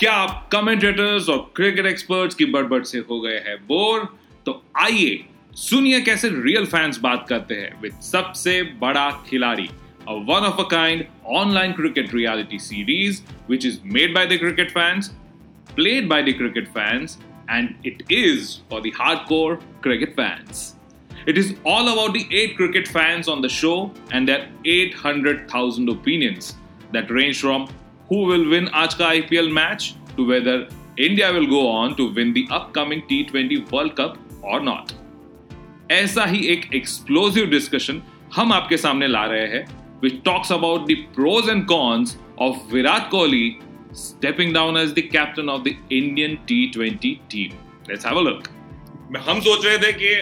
क्या 0.00 0.12
आप 0.12 0.48
कमेंटेटर्स 0.52 1.28
और 1.28 1.38
क्रिकेट 1.56 1.86
एक्सपर्ट्स 1.86 2.34
की 2.34 2.44
बड़बड़ 2.56 2.82
से 2.84 2.98
हो 3.10 3.20
गए 3.20 3.38
हैं 3.46 3.56
बोर 3.66 4.08
तो 4.46 4.62
आइए 4.82 5.24
सुनिए 5.56 6.00
कैसे 6.08 6.28
रियल 6.28 6.66
फैंस 6.76 6.98
बात 7.02 7.26
करते 7.28 7.54
हैं 7.54 7.80
विद 7.82 8.00
सबसे 8.12 8.62
बड़ा 8.80 9.10
खिलाड़ी 9.28 9.68
a 10.08 10.16
one 10.18 10.44
of 10.44 10.58
a 10.58 10.64
kind 10.66 11.06
online 11.24 11.74
cricket 11.74 12.12
reality 12.12 12.58
series 12.58 13.22
which 13.46 13.64
is 13.64 13.82
made 13.82 14.14
by 14.14 14.24
the 14.24 14.38
cricket 14.38 14.70
fans, 14.70 15.10
played 15.74 16.08
by 16.08 16.22
the 16.22 16.32
cricket 16.32 16.68
fans, 16.68 17.18
and 17.48 17.74
it 17.84 18.02
is 18.08 18.60
for 18.68 18.80
the 18.80 18.92
hardcore 18.92 19.60
cricket 19.80 20.14
fans. 20.14 20.76
It 21.26 21.36
is 21.36 21.56
all 21.64 21.88
about 21.88 22.14
the 22.14 22.24
8 22.30 22.56
cricket 22.56 22.86
fans 22.86 23.26
on 23.26 23.40
the 23.40 23.48
show 23.48 23.90
and 24.12 24.28
their 24.28 24.48
800,000 24.64 25.88
opinions 25.88 26.54
that 26.92 27.10
range 27.10 27.40
from 27.40 27.68
who 28.11 28.21
will 28.29 28.47
win 28.53 28.65
Aaj 28.79 28.97
ka 29.01 29.09
IPL 29.17 29.51
match 29.57 29.95
to 30.15 30.27
whether 30.31 30.55
India 31.09 31.31
will 31.33 31.47
go 31.47 31.61
on 31.67 31.95
to 31.99 32.07
win 32.13 32.33
the 32.33 32.45
upcoming 32.51 33.03
T20 33.11 33.59
World 33.71 33.95
Cup 33.99 34.17
or 34.53 34.59
not. 34.71 34.93
ऐसा 35.91 36.25
ही 36.25 36.45
एक 36.51 36.73
explosive 36.75 37.45
discussion 37.49 38.01
हम 38.35 38.53
आपके 38.53 38.77
सामने 38.77 39.07
ला 39.07 39.25
रहे 39.31 39.47
हैं 39.55 39.65
which 40.03 40.21
talks 40.27 40.51
about 40.57 40.85
the 40.91 40.97
pros 41.15 41.49
and 41.53 41.67
cons 41.71 42.15
of 42.45 42.61
Virat 42.69 43.09
Kohli 43.15 43.43
stepping 44.03 44.53
down 44.53 44.77
as 44.83 44.93
the 44.93 45.03
captain 45.15 45.49
of 45.55 45.63
the 45.63 45.75
Indian 46.01 46.37
T20 46.51 47.15
team. 47.29 47.57
Let's 47.89 48.09
have 48.09 48.21
a 48.21 48.27
look. 48.29 48.49
हम 49.27 49.41
सोच 49.41 49.65
रहे 49.65 49.77
थे 49.77 49.91
कि 49.93 50.13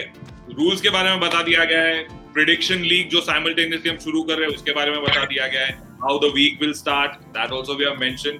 रूल्स 0.54 0.80
के 0.80 0.90
बारे 0.90 1.10
में 1.10 1.20
बता 1.20 1.42
दिया 1.42 1.64
गया 1.64 1.82
है 1.82 2.02
प्रिडिक्शन 2.34 2.82
लीग 2.92 3.08
जो 3.10 3.20
साइमल्टेनियसली 3.20 3.90
हम 3.90 3.98
शुरू 4.04 4.22
कर 4.22 4.38
रहे 4.38 4.48
हैं 4.48 4.56
उसके 4.56 4.72
बारे 4.72 4.90
में 4.90 5.02
बता 5.02 5.24
दिया 5.24 5.46
गया 5.46 5.66
है 5.66 5.89
How 6.03 6.19
the 6.19 6.31
week 6.35 6.61
will 6.61 6.73
start 6.81 7.21
that 7.37 7.53
also 7.53 7.75
we 7.75 7.85
have 7.85 7.99
mention 7.99 8.37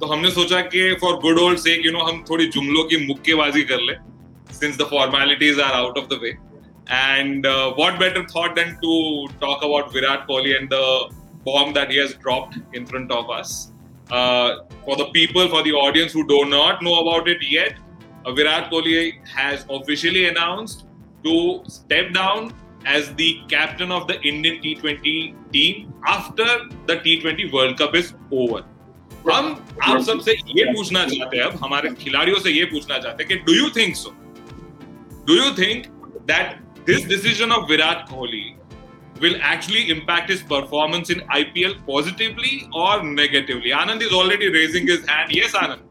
तो 0.00 0.06
हमने 0.06 0.30
सोचा 0.30 0.60
कि 0.72 0.92
for 1.00 1.16
good 1.20 1.38
old 1.40 1.58
sake 1.58 1.86
you 1.86 1.92
know 1.92 2.00
हम 2.08 2.24
थोड़ी 2.30 2.46
जुमलों 2.56 2.84
की 2.88 3.06
मुक्केबाजी 3.06 3.62
कर 3.70 3.80
ले 3.90 3.94
since 4.54 4.78
the 4.78 4.88
formalities 4.90 5.60
are 5.60 5.72
out 5.74 5.98
of 5.98 6.08
the 6.10 6.18
way 6.22 6.36
And 6.88 7.44
uh, 7.44 7.74
what 7.74 7.98
better 7.98 8.26
thought 8.28 8.54
than 8.54 8.78
to 8.80 9.28
talk 9.40 9.64
about 9.64 9.92
Virat 9.92 10.28
Kohli 10.28 10.56
and 10.56 10.70
the 10.70 11.12
bomb 11.44 11.72
that 11.74 11.90
he 11.90 11.96
has 11.98 12.14
dropped 12.14 12.58
in 12.72 12.86
front 12.86 13.10
of 13.10 13.28
us? 13.28 13.72
Uh, 14.10 14.60
for 14.84 14.96
the 14.96 15.06
people, 15.06 15.48
for 15.48 15.62
the 15.64 15.72
audience 15.72 16.12
who 16.12 16.26
do 16.28 16.44
not 16.44 16.82
know 16.82 17.00
about 17.00 17.28
it 17.28 17.38
yet, 17.42 17.76
uh, 18.24 18.32
Virat 18.32 18.70
Kohli 18.70 19.26
has 19.26 19.66
officially 19.68 20.28
announced 20.28 20.86
to 21.24 21.62
step 21.66 22.12
down 22.12 22.52
as 22.86 23.14
the 23.14 23.40
captain 23.48 23.90
of 23.90 24.06
the 24.08 24.20
Indian 24.22 24.60
T20 24.62 25.52
team 25.52 25.92
after 26.06 26.46
the 26.86 26.96
T20 26.96 27.52
World 27.52 27.78
Cup 27.78 27.94
is 27.94 28.14
over. 28.30 28.62
हम 29.30 29.46
आप 29.82 30.00
सबसे 30.06 30.32
ये 30.56 30.64
पूछना 30.74 31.04
चाहते 31.06 31.36
हैं 31.36 31.44
अब 31.44 31.56
हमारे 31.62 31.88
खिलाड़ियों 32.02 32.38
से 32.40 32.50
ये 32.50 32.64
पूछना 32.74 32.98
चाहते 32.98 33.22
हैं 33.22 33.28
कि 33.28 33.36
do 33.46 33.54
you 33.54 33.70
think 33.76 33.96
so 33.96 34.14
do 35.26 35.34
you 35.34 35.50
think 35.58 35.86
that 36.30 36.54
this 36.88 37.02
decision 37.12 37.52
of 37.54 37.64
Virat 37.68 38.08
Kohli 38.08 38.56
will 39.20 39.36
actually 39.42 39.90
impact 39.90 40.30
his 40.30 40.42
performance 40.42 41.10
in 41.10 41.20
IPL 41.38 41.74
positively 41.86 42.68
or 42.72 43.02
negatively? 43.02 43.70
Anand 43.70 44.02
is 44.02 44.12
already 44.12 44.48
raising 44.48 44.86
his 44.86 45.04
hand. 45.08 45.32
Yes, 45.32 45.52
Anand. 45.52 45.89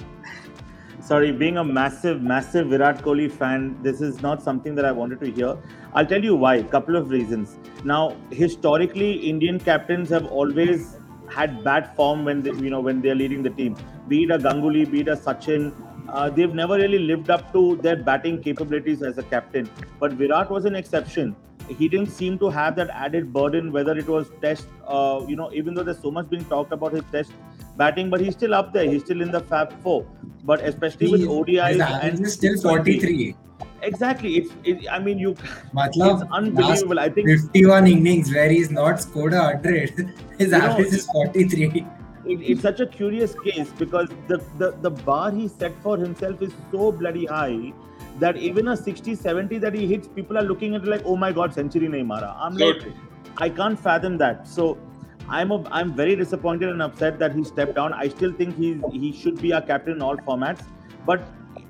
Sorry, 1.11 1.33
being 1.33 1.57
a 1.57 1.65
massive, 1.65 2.23
massive 2.23 2.69
Virat 2.69 3.03
Kohli 3.03 3.29
fan, 3.29 3.77
this 3.83 4.01
is 4.01 4.23
not 4.23 4.41
something 4.41 4.77
that 4.77 4.85
I 4.85 4.93
wanted 4.93 5.19
to 5.23 5.33
hear. 5.33 5.57
I'll 5.93 6.07
tell 6.07 6.23
you 6.23 6.37
why. 6.37 6.63
Couple 6.63 6.95
of 6.95 7.11
reasons. 7.11 7.57
Now, 7.83 8.17
historically, 8.31 9.15
Indian 9.29 9.59
captains 9.59 10.09
have 10.11 10.27
always 10.27 10.97
had 11.29 11.65
bad 11.65 11.97
form 11.97 12.25
when 12.25 12.43
they, 12.43 12.53
you 12.53 12.71
know 12.71 12.79
when 12.79 13.01
they're 13.01 13.17
leading 13.17 13.43
the 13.43 13.51
team. 13.51 13.77
Be 14.07 14.23
it 14.23 14.31
a 14.31 14.39
Ganguly, 14.39 14.89
be 14.89 15.01
it 15.01 15.09
a 15.09 15.17
Sachin, 15.17 15.73
uh, 16.09 16.31
they've 16.31 16.55
never 16.55 16.77
really 16.77 17.01
lived 17.01 17.29
up 17.29 17.53
to 17.55 17.75
their 17.83 17.97
batting 17.97 18.41
capabilities 18.41 19.03
as 19.03 19.19
a 19.19 19.25
captain. 19.25 19.69
But 19.99 20.13
Virat 20.13 20.49
was 20.49 20.65
an 20.65 20.77
exception. 20.77 21.35
He 21.69 21.89
didn't 21.89 22.11
seem 22.11 22.39
to 22.39 22.51
have 22.51 22.77
that 22.77 22.89
added 22.91 23.33
burden, 23.33 23.73
whether 23.73 23.99
it 23.99 24.07
was 24.07 24.31
test, 24.41 24.69
uh, 24.87 25.25
you 25.27 25.35
know, 25.35 25.51
even 25.53 25.75
though 25.75 25.83
there's 25.83 25.99
so 25.99 26.13
much 26.13 26.31
being 26.31 26.45
talked 26.45 26.73
about 26.73 26.93
his 26.93 27.03
test 27.11 27.33
batting, 27.77 28.11
but 28.11 28.21
he's 28.21 28.35
still 28.35 28.55
up 28.55 28.73
there. 28.73 28.89
He's 28.89 29.03
still 29.03 29.23
in 29.23 29.33
the 29.33 29.41
Fab 29.41 29.73
Four. 29.83 30.07
But 30.45 30.61
especially 30.63 31.07
he, 31.07 31.13
with 31.13 31.23
ODIs 31.23 31.81
and 32.03 32.19
he's 32.19 32.33
still 32.33 32.61
43. 32.61 33.37
Exactly. 33.83 34.37
It's. 34.39 34.53
It, 34.65 34.91
I 34.91 34.99
mean, 34.99 35.19
you. 35.19 35.35
Matlab, 35.75 36.23
it's 36.23 36.33
unbelievable. 36.33 36.99
I 36.99 37.09
think 37.09 37.29
51 37.29 37.87
innings 37.87 38.33
where 38.33 38.51
he's 38.51 38.71
not 38.71 39.01
scored 39.01 39.33
a 39.33 39.43
hundred. 39.43 40.15
His 40.39 40.53
average 40.53 40.91
know, 40.91 40.97
is 40.97 41.07
43 41.07 41.87
it, 42.27 42.41
it's 42.43 42.63
such 42.63 42.81
a 42.81 42.87
curious 42.87 43.35
case 43.45 43.71
because 43.79 44.09
the, 44.29 44.43
the, 44.59 44.73
the 44.81 44.91
bar 44.91 45.31
he 45.31 45.49
set 45.49 45.73
for 45.83 45.97
himself 45.97 46.43
is 46.43 46.53
so 46.71 46.93
bloody 46.93 47.27
high 47.27 47.73
that 48.19 48.37
even 48.37 48.69
a 48.69 48.77
60 48.77 49.15
70 49.15 49.59
that 49.59 49.75
he 49.75 49.87
hits, 49.87 50.09
people 50.09 50.37
are 50.37 50.43
looking 50.43 50.75
at 50.75 50.83
it 50.83 50.89
like, 50.89 51.03
oh 51.05 51.17
my 51.17 51.33
god, 51.33 51.55
century 51.55 51.89
nahi 51.89 52.05
mara. 52.05 52.37
I'm 52.39 52.57
like, 52.57 52.83
I 53.39 53.49
can't 53.49 53.79
fathom 53.79 54.19
that. 54.19 54.47
So 54.47 54.79
I'm 55.31 55.53
a, 55.53 55.63
I'm 55.71 55.95
very 55.95 56.17
disappointed 56.17 56.69
and 56.69 56.83
upset 56.83 57.19
that 57.21 57.35
he 57.35 57.45
stepped 57.45 57.77
down. 57.77 57.93
I 57.93 58.09
still 58.09 58.33
think 58.33 58.57
he's 58.57 58.83
he 58.93 59.13
should 59.13 59.41
be 59.41 59.53
a 59.53 59.63
captain 59.63 59.95
in 59.95 60.03
all 60.03 60.17
formats, 60.17 60.65
but 61.07 61.23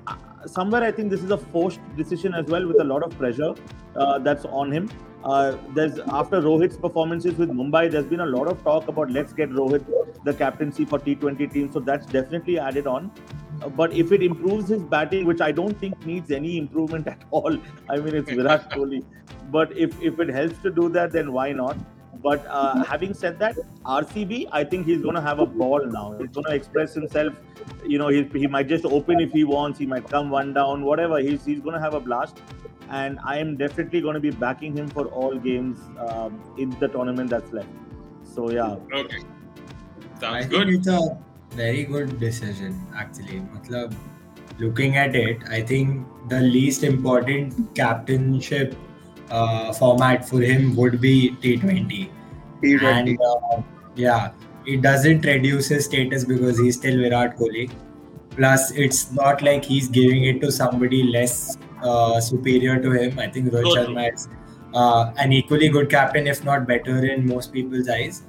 uh, 0.07 0.15
somewhere 0.47 0.83
I 0.83 0.91
think 0.91 1.11
this 1.11 1.23
is 1.23 1.29
a 1.29 1.37
forced 1.37 1.79
decision 1.95 2.33
as 2.33 2.47
well 2.47 2.67
with 2.67 2.81
a 2.81 2.83
lot 2.83 3.03
of 3.03 3.17
pressure 3.17 3.53
uh, 3.95 4.17
that's 4.19 4.45
on 4.45 4.71
him. 4.71 4.89
Uh, 5.23 5.57
there's 5.75 5.99
after 6.21 6.41
Rohit's 6.41 6.77
performances 6.77 7.35
with 7.35 7.49
Mumbai, 7.49 7.91
there's 7.91 8.07
been 8.07 8.21
a 8.21 8.25
lot 8.25 8.47
of 8.47 8.63
talk 8.63 8.87
about 8.87 9.11
let's 9.11 9.31
get 9.31 9.51
Rohit 9.51 9.85
the 10.23 10.33
captaincy 10.33 10.83
for 10.83 10.97
T20 10.97 11.53
team. 11.53 11.71
So 11.71 11.79
that's 11.79 12.07
definitely 12.07 12.57
added 12.57 12.87
on. 12.87 13.11
But 13.77 13.93
if 13.93 14.11
it 14.11 14.23
improves 14.23 14.69
his 14.69 14.81
batting, 14.81 15.25
which 15.25 15.39
I 15.39 15.51
don't 15.51 15.79
think 15.79 16.03
needs 16.03 16.31
any 16.31 16.57
improvement 16.57 17.07
at 17.15 17.23
all, 17.29 17.55
I 17.89 17.97
mean 17.97 18.15
it's 18.15 18.31
Virat 18.31 18.71
Kohli. 18.71 19.05
But 19.51 19.77
if 19.77 20.01
if 20.01 20.19
it 20.19 20.29
helps 20.29 20.57
to 20.63 20.71
do 20.71 20.89
that, 20.89 21.11
then 21.11 21.31
why 21.31 21.51
not? 21.51 21.77
But 22.21 22.45
uh, 22.47 22.83
having 22.83 23.13
said 23.13 23.39
that, 23.39 23.57
RCB, 23.83 24.47
I 24.51 24.63
think 24.63 24.85
he's 24.85 25.01
going 25.01 25.15
to 25.15 25.21
have 25.21 25.39
a 25.39 25.45
ball 25.45 25.85
now. 25.85 26.15
He's 26.19 26.29
going 26.29 26.45
to 26.45 26.53
express 26.53 26.93
himself. 26.93 27.33
You 27.85 27.97
know, 27.97 28.09
he, 28.09 28.23
he 28.33 28.47
might 28.47 28.67
just 28.67 28.85
open 28.85 29.19
if 29.19 29.31
he 29.31 29.43
wants. 29.43 29.79
He 29.79 29.85
might 29.85 30.07
come 30.07 30.29
one 30.29 30.53
down, 30.53 30.83
whatever. 30.83 31.19
He's, 31.19 31.43
he's 31.43 31.59
going 31.59 31.73
to 31.73 31.81
have 31.81 31.93
a 31.93 31.99
blast 31.99 32.37
and 32.91 33.19
I 33.23 33.37
am 33.37 33.55
definitely 33.55 34.01
going 34.01 34.15
to 34.15 34.19
be 34.19 34.31
backing 34.31 34.75
him 34.77 34.89
for 34.89 35.05
all 35.07 35.37
games 35.37 35.79
um, 35.97 36.39
in 36.57 36.69
the 36.79 36.89
tournament 36.89 37.29
that's 37.29 37.51
left. 37.53 37.69
So 38.23 38.51
yeah. 38.51 38.75
Okay. 38.93 39.19
Sounds 40.19 40.45
I 40.45 40.47
good. 40.47 40.67
Think 40.67 40.79
it's 40.79 40.87
a 40.87 41.17
very 41.51 41.83
good 41.85 42.19
decision 42.19 42.85
actually. 42.95 43.39
Matlab, 43.39 43.95
looking 44.59 44.97
at 44.97 45.15
it, 45.15 45.41
I 45.49 45.61
think 45.61 46.05
the 46.27 46.41
least 46.41 46.83
important 46.83 47.73
captainship 47.75 48.75
uh, 49.31 49.73
format 49.73 50.27
for 50.27 50.41
him 50.41 50.75
would 50.75 51.01
be 51.01 51.35
T20. 51.41 52.09
T20. 52.61 52.83
And 52.83 53.19
uh, 53.21 53.61
yeah, 53.95 54.31
it 54.65 54.81
doesn't 54.81 55.25
reduce 55.25 55.67
his 55.69 55.85
status 55.85 56.23
because 56.25 56.59
he's 56.59 56.77
still 56.77 56.97
Virat 56.97 57.37
Kohli. 57.37 57.71
Plus, 58.31 58.71
it's 58.71 59.11
not 59.11 59.41
like 59.41 59.65
he's 59.65 59.87
giving 59.87 60.23
it 60.25 60.39
to 60.41 60.51
somebody 60.51 61.03
less 61.03 61.57
uh, 61.83 62.19
superior 62.21 62.81
to 62.81 62.91
him. 62.91 63.19
I 63.19 63.27
think 63.27 63.51
Rohit 63.51 63.75
Sharma 63.75 64.13
is 64.13 64.29
uh, 64.73 65.11
an 65.17 65.33
equally 65.33 65.69
good 65.69 65.89
captain, 65.89 66.27
if 66.27 66.43
not 66.43 66.67
better, 66.67 67.05
in 67.05 67.27
most 67.27 67.51
people's 67.51 67.89
eyes. 67.89 68.23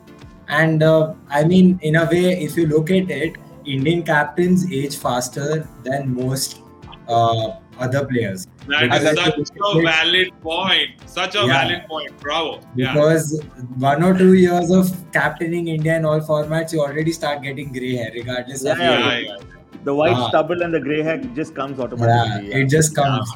And 0.49 0.83
uh, 0.83 1.15
I 1.29 1.45
mean, 1.45 1.79
in 1.83 1.97
a 1.97 2.05
way, 2.05 2.43
if 2.43 2.57
you 2.57 2.67
look 2.67 2.91
at 2.91 3.11
it, 3.11 3.37
Indian 3.65 4.03
captains 4.03 4.71
age 4.73 4.97
faster 4.97 5.69
than 5.85 6.15
most 6.15 6.61
uh, 7.09 7.53
other 7.79 8.07
players. 8.07 8.47
That 8.69 9.03
is 9.03 9.19
such 9.19 9.51
a 9.61 9.83
valid 9.83 10.33
point. 10.41 10.91
Such 11.07 11.35
a 11.35 11.41
yeah. 11.41 11.47
valid 11.47 11.83
point. 11.89 12.19
Bravo. 12.21 12.61
Because 12.75 13.43
yeah. 13.43 13.63
one 13.79 14.03
or 14.03 14.17
two 14.17 14.35
years 14.35 14.71
of 14.71 14.91
captaining 15.13 15.69
India 15.69 15.97
in 15.97 16.05
all 16.05 16.21
formats, 16.21 16.73
you 16.73 16.81
already 16.81 17.13
start 17.13 17.43
getting 17.43 17.73
grey 17.73 17.97
hair, 17.97 18.11
regardless 18.15 18.65
yeah, 18.65 18.73
of 18.73 18.79
yeah, 18.79 19.19
yeah, 19.19 19.37
the 19.85 19.95
white 19.95 20.17
uh, 20.17 20.29
stubble 20.29 20.63
and 20.63 20.73
the 20.73 20.81
gray 20.81 21.03
hair 21.03 21.19
just 21.35 21.55
comes 21.55 21.81
automatically. 21.81 22.49
Yeah, 22.49 22.57
yeah. 22.57 22.65
it 22.65 22.69
just 22.69 22.95
comes. 22.95 23.31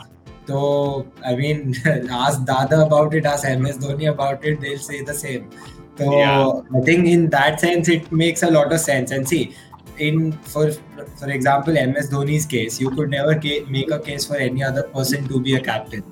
So 0.46 1.10
I 1.24 1.34
mean, 1.34 1.74
ask 2.10 2.44
Dada 2.44 2.86
about 2.86 3.14
it, 3.14 3.24
ask 3.24 3.44
MS 3.44 3.78
Dhoni 3.78 4.10
about 4.10 4.44
it, 4.44 4.60
they'll 4.60 4.78
say 4.78 5.02
the 5.02 5.14
same. 5.14 5.50
So 5.96 6.16
yeah. 6.16 6.78
I 6.78 6.80
think 6.82 7.06
in 7.06 7.30
that 7.30 7.58
sense, 7.58 7.88
it 7.88 8.12
makes 8.12 8.42
a 8.42 8.50
lot 8.50 8.72
of 8.72 8.80
sense. 8.80 9.10
And 9.10 9.26
see, 9.26 9.54
in 9.98 10.32
for 10.32 10.70
for 10.72 11.30
example, 11.30 11.74
MS 11.74 12.10
Dhoni's 12.10 12.46
case, 12.46 12.80
you 12.80 12.90
could 12.90 13.10
never 13.10 13.34
ca- 13.34 13.64
make 13.66 13.90
a 13.90 13.98
case 13.98 14.26
for 14.26 14.36
any 14.36 14.62
other 14.62 14.84
person 14.84 15.26
to 15.28 15.40
be 15.40 15.54
a 15.56 15.60
captain. 15.60 16.04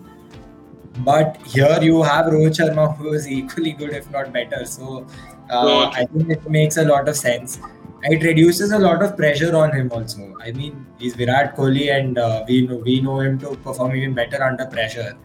But 0.98 1.38
here 1.46 1.78
you 1.82 2.02
have 2.02 2.26
Rohit 2.26 2.58
Sharma, 2.58 2.96
who 2.96 3.12
is 3.12 3.28
equally 3.28 3.72
good, 3.72 3.90
if 3.90 4.10
not 4.10 4.32
better. 4.32 4.64
So 4.64 5.06
uh, 5.50 5.86
I 5.86 6.06
think 6.06 6.30
it 6.30 6.48
makes 6.48 6.76
a 6.76 6.84
lot 6.84 7.08
of 7.08 7.16
sense 7.16 7.58
it 8.04 8.22
reduces 8.22 8.72
a 8.72 8.78
lot 8.78 9.02
of 9.02 9.16
pressure 9.16 9.56
on 9.56 9.72
him 9.72 9.90
also. 9.90 10.36
I 10.40 10.52
mean, 10.52 10.86
he's 10.98 11.14
Virat 11.14 11.56
Kohli, 11.56 11.90
and 11.96 12.18
uh, 12.18 12.44
we 12.46 12.66
know 12.66 12.76
we 12.76 13.00
know 13.00 13.20
him 13.20 13.38
to 13.38 13.56
perform 13.56 13.96
even 13.96 14.14
better 14.14 14.42
under 14.42 14.66
pressure. 14.66 15.16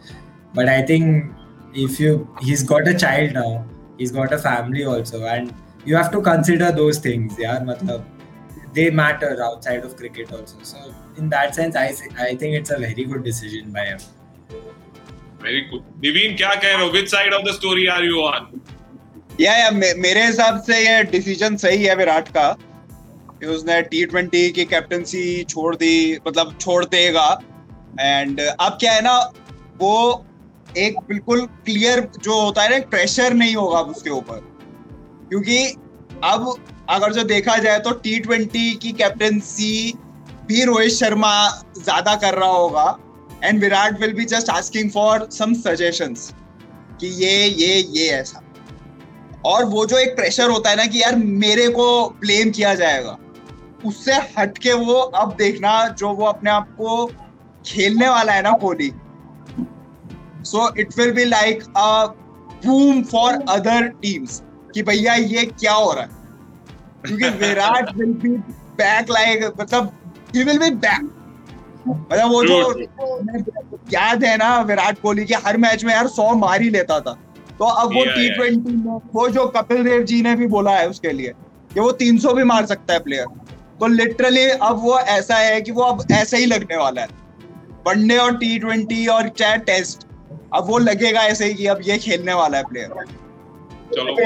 But 0.53 0.69
I 0.69 0.81
think 0.81 1.33
if 1.73 1.99
you 1.99 2.27
he's 2.41 2.63
got 2.63 2.87
a 2.87 2.93
child 2.93 3.33
now, 3.33 3.65
he's 3.97 4.11
got 4.11 4.31
a 4.33 4.37
family 4.37 4.85
also, 4.85 5.25
and 5.25 5.53
you 5.85 5.95
have 5.95 6.11
to 6.11 6.21
consider 6.21 6.71
those 6.71 6.99
things. 6.99 7.37
Yeah, 7.37 7.59
matlab, 7.59 8.05
they 8.73 8.89
matter 8.89 9.31
outside 9.43 9.83
of 9.83 9.95
cricket 9.95 10.31
also. 10.31 10.57
So 10.63 10.77
in 11.17 11.29
that 11.29 11.55
sense, 11.55 11.75
I 11.75 11.87
I 12.29 12.35
think 12.35 12.55
it's 12.61 12.71
a 12.71 12.79
very 12.79 13.05
good 13.05 13.23
decision 13.23 13.71
by 13.71 13.85
him. 13.85 13.99
Very 15.41 15.61
good. 15.71 15.83
Niveen, 16.03 16.37
क्या 16.37 16.53
कह 16.55 16.75
रहे 16.75 16.85
हो? 16.85 16.91
Which 16.93 17.09
side 17.09 17.33
of 17.39 17.45
the 17.49 17.53
story 17.59 17.87
are 17.89 18.03
you 18.03 18.23
on? 18.31 18.49
या 19.41 19.53
या 19.57 19.69
मे, 19.71 19.93
मेरे 19.93 20.25
हिसाब 20.25 20.61
से 20.63 20.79
ये 20.79 21.03
डिसीज़न 21.11 21.55
सही 21.57 21.83
है 21.83 21.95
विराट 21.95 22.27
का 22.37 22.47
कि 23.39 23.45
उसने 23.45 23.81
टी 23.91 24.05
ट्वेंटी 24.05 24.49
की 24.51 24.65
कैप्टनसी 24.65 25.43
छोड़ 25.43 25.75
दी 25.75 26.17
मतलब 26.27 26.55
छोड़ 26.61 26.83
देगा 26.85 27.27
एंड 27.99 28.39
अब 28.39 28.77
क्या 28.79 28.93
है 28.93 29.01
ना 29.03 29.17
वो 29.81 30.25
एक 30.77 30.99
बिल्कुल 31.09 31.45
क्लियर 31.65 31.99
जो 32.23 32.39
होता 32.41 32.63
है 32.63 32.79
ना 32.79 32.85
प्रेशर 32.89 33.33
नहीं 33.33 33.55
होगा 33.55 33.79
उसके 33.93 34.09
ऊपर 34.09 34.41
क्योंकि 35.29 35.63
अब 36.23 36.53
अगर 36.89 37.13
जो 37.13 37.23
देखा 37.25 37.57
जाए 37.57 37.79
तो 37.79 37.91
टी 38.03 38.19
ट्वेंटी 38.19 38.73
की 38.75 38.91
कैप्टनसी 38.93 39.93
भी 40.47 40.63
रोहित 40.65 40.91
शर्मा 40.91 41.33
ज़्यादा 41.77 42.15
कर 42.17 42.33
रहा 42.35 42.49
होगा। 42.49 42.97
And 43.43 43.59
Virat 43.61 43.99
will 44.01 44.13
be 44.13 44.25
just 44.27 44.49
asking 44.49 44.89
for 44.91 45.27
some 45.31 45.53
suggestions 45.61 46.33
कि 47.01 47.07
ये 47.23 47.45
ये 47.45 47.79
ये 47.89 48.07
ऐसा। 48.11 48.41
और 49.45 49.65
वो 49.65 49.85
जो 49.85 49.97
एक 49.97 50.15
प्रेशर 50.15 50.49
होता 50.49 50.69
है 50.69 50.75
ना 50.75 50.85
कि 50.85 51.01
यार 51.01 51.15
मेरे 51.15 51.67
को 51.69 51.87
ब्लेम 52.21 52.49
किया 52.51 52.73
जाएगा, 52.75 53.17
उससे 53.85 54.13
हटके 54.37 54.73
वो 54.75 54.93
अब 54.93 55.35
देखना 55.37 55.87
जो 55.89 56.09
वो 56.09 56.25
अपने 56.25 56.51
आप 56.51 56.75
को 56.77 57.05
खेलने 57.65 58.09
वाला 58.09 58.33
है 58.33 58.41
ना 58.41 58.51
Kohli. 58.61 58.91
So 60.45 60.69
it 60.79 60.97
will 60.97 61.11
be 61.13 61.25
like 61.25 61.63
a 61.77 62.05
boom 62.65 63.01
for 63.05 63.43
other 63.49 63.87
teams 64.01 64.41
कि 64.73 64.83
भैया 64.83 65.13
ये 65.15 65.45
क्या 65.45 65.73
हो 65.73 65.91
रहा 65.91 66.03
है? 66.03 66.17
क्योंकि 67.05 67.29
Virat 67.37 67.95
will 67.97 68.13
be 68.13 68.29
back 68.79 69.09
like 69.11 69.45
मतलब 69.61 69.91
ही 70.35 70.43
विल 70.43 70.59
बी 70.59 70.69
बैक 70.69 71.09
मतलब 71.87 72.31
वो 72.31 72.43
जो 72.43 72.57
याद 73.93 74.23
है 74.23 74.35
ना 74.37 74.59
विराट 74.61 74.99
कोहली 75.01 75.25
के 75.25 75.35
हर 75.45 75.57
मैच 75.57 75.83
में 75.83 75.93
यार 75.93 76.07
सौ 76.07 76.33
मार 76.35 76.61
ही 76.61 76.69
लेता 76.69 76.99
था। 76.99 77.13
तो 77.59 77.65
अब 77.65 77.93
वो 77.93 78.03
टी 78.05 78.29
ट्वेंटी 78.29 78.73
में 78.73 78.99
वो 79.13 79.27
जो 79.29 79.45
कपिल 79.47 79.83
देव 79.83 80.03
जी 80.03 80.21
ने 80.21 80.35
भी 80.35 80.47
बोला 80.47 80.71
है 80.71 80.89
उसके 80.89 81.11
लिए 81.11 81.33
कि 81.73 81.79
वो 81.79 81.91
300 82.01 82.33
भी 82.35 82.43
मार 82.43 82.65
सकता 82.65 82.93
है 82.93 82.99
प्लेयर 82.99 83.25
तो 83.79 83.87
लिटरली 83.87 84.45
अब 84.49 84.81
वो 84.83 84.97
ऐसा 84.99 85.35
है 85.35 85.61
कि 85.61 85.71
वो 85.71 85.81
अब 85.81 86.03
ऐसा 86.11 86.37
ही 86.37 86.45
लगने 86.45 86.77
वाला 86.77 87.01
है। 87.01 87.07
वनडे 87.87 88.17
और 88.17 88.35
टी 88.37 88.57
ट्वेंटी 88.59 89.05
और 89.07 89.29
चाहे 89.29 89.57
टेस्ट 89.57 90.05
अब 90.53 90.67
वो 90.67 90.77
लगेगा 90.77 91.21
ऐसे 91.21 91.45
ही 91.45 91.53
कि 91.53 91.65
अब 91.65 91.81
ये 91.83 91.97
खेलने 91.97 92.33
वाला 92.33 92.57
है 92.57 92.63
player 92.63 92.93
चलो 93.94 94.16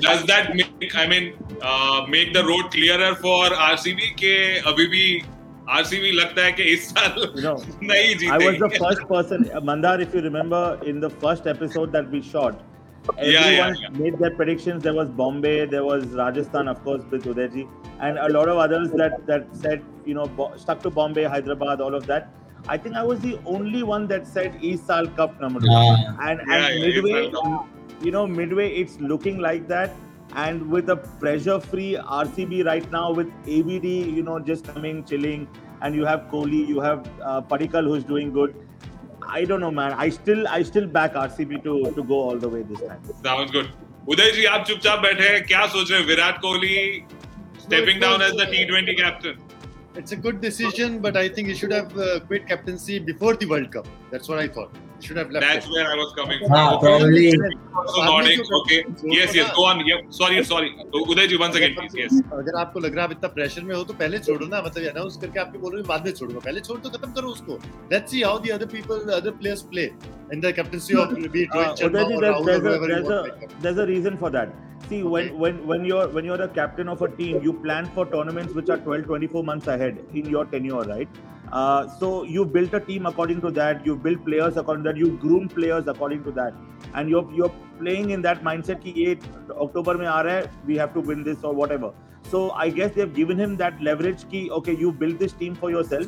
does 0.00 0.24
that 0.26 0.54
make 0.54 0.94
I 0.94 1.06
mean 1.12 1.32
uh, 1.62 2.06
make 2.14 2.32
the 2.36 2.44
road 2.44 2.70
clearer 2.76 3.14
for 3.24 3.42
RCB 3.70 4.14
के 4.22 4.34
अभी 4.70 4.86
भी 4.94 5.04
RCB 5.78 6.12
लगता 6.14 6.44
है 6.44 6.52
कि 6.58 6.62
इस 6.74 6.88
साल 6.90 7.20
You 7.36 7.42
know, 7.46 7.56
नहीं 7.82 8.14
जीतेगी 8.16 8.32
I 8.34 8.38
was 8.46 8.58
the 8.64 8.70
first 8.78 9.02
person, 9.08 9.50
Mandar, 9.70 10.00
if 10.00 10.14
you 10.14 10.22
remember, 10.26 10.62
in 10.92 11.00
the 11.00 11.10
first 11.24 11.46
episode 11.46 11.92
that 11.92 12.10
we 12.10 12.22
shot, 12.22 12.62
yeah, 13.18 13.40
everyone 13.40 13.76
yeah. 13.82 13.88
made 13.98 14.18
their 14.18 14.30
predictions. 14.38 14.82
There 14.82 14.94
was 14.94 15.10
Bombay, 15.20 15.66
there 15.66 15.84
was 15.84 16.06
Rajasthan, 16.22 16.68
of 16.68 16.82
course, 16.84 17.04
with 17.10 17.24
Udayji, 17.24 17.68
and 18.00 18.18
a 18.18 18.28
lot 18.38 18.48
of 18.48 18.58
others 18.66 18.90
that 19.02 19.26
that 19.26 19.54
said, 19.64 19.84
you 20.06 20.14
know, 20.14 20.26
Bo- 20.40 20.52
stuck 20.56 20.82
to 20.86 20.90
Bombay, 20.90 21.24
Hyderabad, 21.24 21.80
all 21.88 21.94
of 21.94 22.06
that. 22.06 22.30
I 22.68 22.76
think 22.76 22.96
I 22.96 23.02
was 23.02 23.20
the 23.20 23.38
only 23.56 23.82
one 23.82 24.06
that 24.08 24.26
said 24.26 24.56
East 24.60 24.86
Sal 24.86 25.06
Cup 25.20 25.40
number 25.40 25.60
two. 25.60 25.70
Yeah. 25.70 26.28
And 26.30 26.40
Yeah, 26.46 26.54
and 26.56 26.80
yeah, 26.80 26.88
East 26.88 27.02
midway, 27.04 27.30
Sal 27.32 27.68
you 28.02 28.10
know, 28.10 28.26
midway, 28.26 28.70
it's 28.74 29.00
looking 29.00 29.38
like 29.38 29.68
that. 29.68 29.94
And 30.34 30.70
with 30.70 30.90
a 30.90 30.96
pressure-free 30.96 31.96
RCB 31.96 32.64
right 32.66 32.90
now, 32.92 33.12
with 33.12 33.28
ABD, 33.46 33.84
you 33.84 34.22
know, 34.22 34.38
just 34.38 34.64
coming, 34.64 35.04
chilling, 35.04 35.48
and 35.80 35.94
you 35.94 36.04
have 36.04 36.28
Kohli, 36.30 36.66
you 36.66 36.80
have 36.80 37.08
uh, 37.22 37.40
Padikkal 37.40 37.84
who's 37.84 38.04
doing 38.04 38.32
good. 38.32 38.54
I 39.26 39.44
don't 39.44 39.60
know, 39.60 39.70
man. 39.70 39.92
I 39.92 40.08
still, 40.08 40.46
I 40.48 40.62
still 40.62 40.86
back 40.86 41.14
RCB 41.14 41.62
to 41.64 41.92
to 41.92 42.02
go 42.02 42.20
all 42.20 42.38
the 42.38 42.48
way 42.48 42.62
this 42.62 42.80
time. 42.80 43.02
Sounds 43.22 43.50
good. 43.50 43.68
उदय 44.08 44.30
जी 44.32 44.44
आप 44.48 44.64
चुपचाप 44.66 44.98
बैठे 45.02 45.28
हैं 45.28 45.42
क्या 45.46 45.66
सोच 45.72 45.90
रहे 45.90 46.00
हैं 46.00 46.06
Virat 46.06 46.40
Kohli 46.40 46.76
stepping 47.64 48.00
down 48.00 48.22
as 48.22 48.32
the 48.32 48.46
T20 48.46 48.96
captain? 48.96 49.38
It's 49.94 50.12
a 50.12 50.16
good 50.16 50.40
decision, 50.40 51.00
but 51.00 51.16
I 51.16 51.28
think 51.28 51.48
he 51.48 51.54
should 51.54 51.72
have 51.72 51.98
uh, 51.98 52.20
quit 52.20 52.46
captaincy 52.46 52.98
before 52.98 53.34
the 53.36 53.46
World 53.46 53.70
Cup. 53.72 53.86
That's 54.10 54.28
what 54.28 54.38
I 54.38 54.48
thought. 54.48 54.70
Should 55.05 55.17
have 55.19 55.31
left. 55.35 55.45
That's 55.45 55.65
it. 55.67 55.71
where 55.75 55.87
I 55.93 55.95
was 55.99 56.11
coming 56.17 56.39
from. 56.41 56.53
Ah, 56.57 56.65
Okay. 56.75 56.85
probably. 56.87 57.23
Also 57.81 58.03
nodding. 58.09 58.41
Okay. 58.59 58.77
Yes, 59.13 59.33
yes. 59.37 59.49
Go 59.57 59.65
on. 59.69 59.81
Yep. 59.91 60.03
Sorry, 60.19 60.43
sorry. 60.51 60.69
Uday 61.13 61.25
ji, 61.33 61.39
once 61.43 61.57
again, 61.61 61.73
please. 61.79 61.95
Yes. 62.01 62.13
अगर 62.39 62.59
आपको 62.63 62.79
लग 62.85 62.95
रहा 62.95 63.05
है 63.05 63.09
आप 63.09 63.15
इतना 63.17 63.29
pressure 63.37 63.63
में 63.69 63.75
हो 63.75 63.83
तो 63.89 63.93
पहले 64.03 64.19
छोड़ो 64.27 64.47
ना 64.53 64.61
मतलब 64.67 64.89
अनाउंस 64.95 65.17
करके 65.23 65.39
आपके 65.45 65.57
बोल 65.65 65.71
रहे 65.73 65.81
हो 65.81 65.87
बाद 65.93 66.05
में 66.05 66.11
छोड़ूँगा 66.19 66.39
पहले 66.49 66.61
छोड़ 66.69 66.79
तो 66.85 66.89
खत्म 66.97 67.11
करो 67.19 67.29
उसको 67.37 67.59
let's 67.93 68.11
see 68.11 68.21
how 68.29 68.39
the 68.45 68.49
other 68.59 68.65
people 68.75 69.13
other 69.19 69.31
players 69.43 69.61
play 69.73 69.83
in 70.33 70.41
the 70.47 70.53
captaincy 70.61 70.95
of 71.05 71.13
B 71.37 71.45
Uh, 71.45 71.55
Rohit 71.55 71.79
Sharma 71.79 71.99
Udaji, 71.99 72.15
और 72.15 72.21
there's, 72.21 72.29
Rahul 72.29 72.45
there's, 72.45 72.65
a, 72.65 72.77
whoever 72.77 72.89
you 72.93 73.03
want. 73.09 73.43
a, 73.49 73.61
there's 73.65 73.81
a 73.85 73.87
reason 73.93 74.17
for 74.23 74.31
that. 74.37 74.55
See, 74.87 75.01
when, 75.11 75.27
Okay. 75.27 75.35
when, 75.41 75.59
when 75.73 75.85
you're 75.89 76.07
when 76.15 76.25
you're 76.29 76.41
a 76.45 76.49
captain 76.55 76.89
of 76.93 77.03
a 77.05 77.07
team, 77.19 77.37
you 77.49 77.53
plan 77.67 77.85
for 77.97 78.05
tournaments 78.15 78.57
which 78.61 78.71
are 78.75 78.79
12, 78.87 79.05
24 79.11 79.43
months 79.51 79.67
ahead 79.75 80.01
in 80.21 80.33
your 80.37 80.45
tenure, 80.55 80.81
right? 80.95 81.21
Uh, 81.61 81.87
so 81.99 82.23
you 82.23 82.43
built 82.43 82.73
a 82.73 82.79
team 82.79 83.05
according 83.05 83.39
to 83.41 83.51
that. 83.51 83.85
You 83.85 83.95
built 83.95 84.25
players 84.25 84.57
according 84.57 84.85
to 84.85 84.91
that. 84.91 84.97
You 84.97 85.09
groom 85.23 85.47
players 85.47 85.87
according 85.87 86.23
to 86.23 86.31
that. 86.31 86.53
And 86.95 87.09
you're 87.09 87.27
you're 87.31 87.51
playing 87.79 88.09
in 88.15 88.23
that 88.23 88.43
mindset 88.47 88.81
ki 88.85 88.93
ye 89.01 89.11
October 89.65 89.95
mein 89.99 90.09
aa 90.13 90.39
we 90.71 90.79
have 90.83 90.95
to 90.95 91.03
win 91.11 91.23
this 91.27 91.43
or 91.51 91.53
whatever. 91.59 91.91
So 92.31 92.41
I 92.63 92.69
guess 92.79 92.95
they've 92.95 93.13
given 93.21 93.43
him 93.43 93.55
that 93.57 93.81
leverage 93.89 94.27
key, 94.31 94.43
okay 94.59 94.75
you 94.83 94.91
built 95.03 95.19
this 95.25 95.33
team 95.43 95.59
for 95.63 95.71
yourself. 95.75 96.07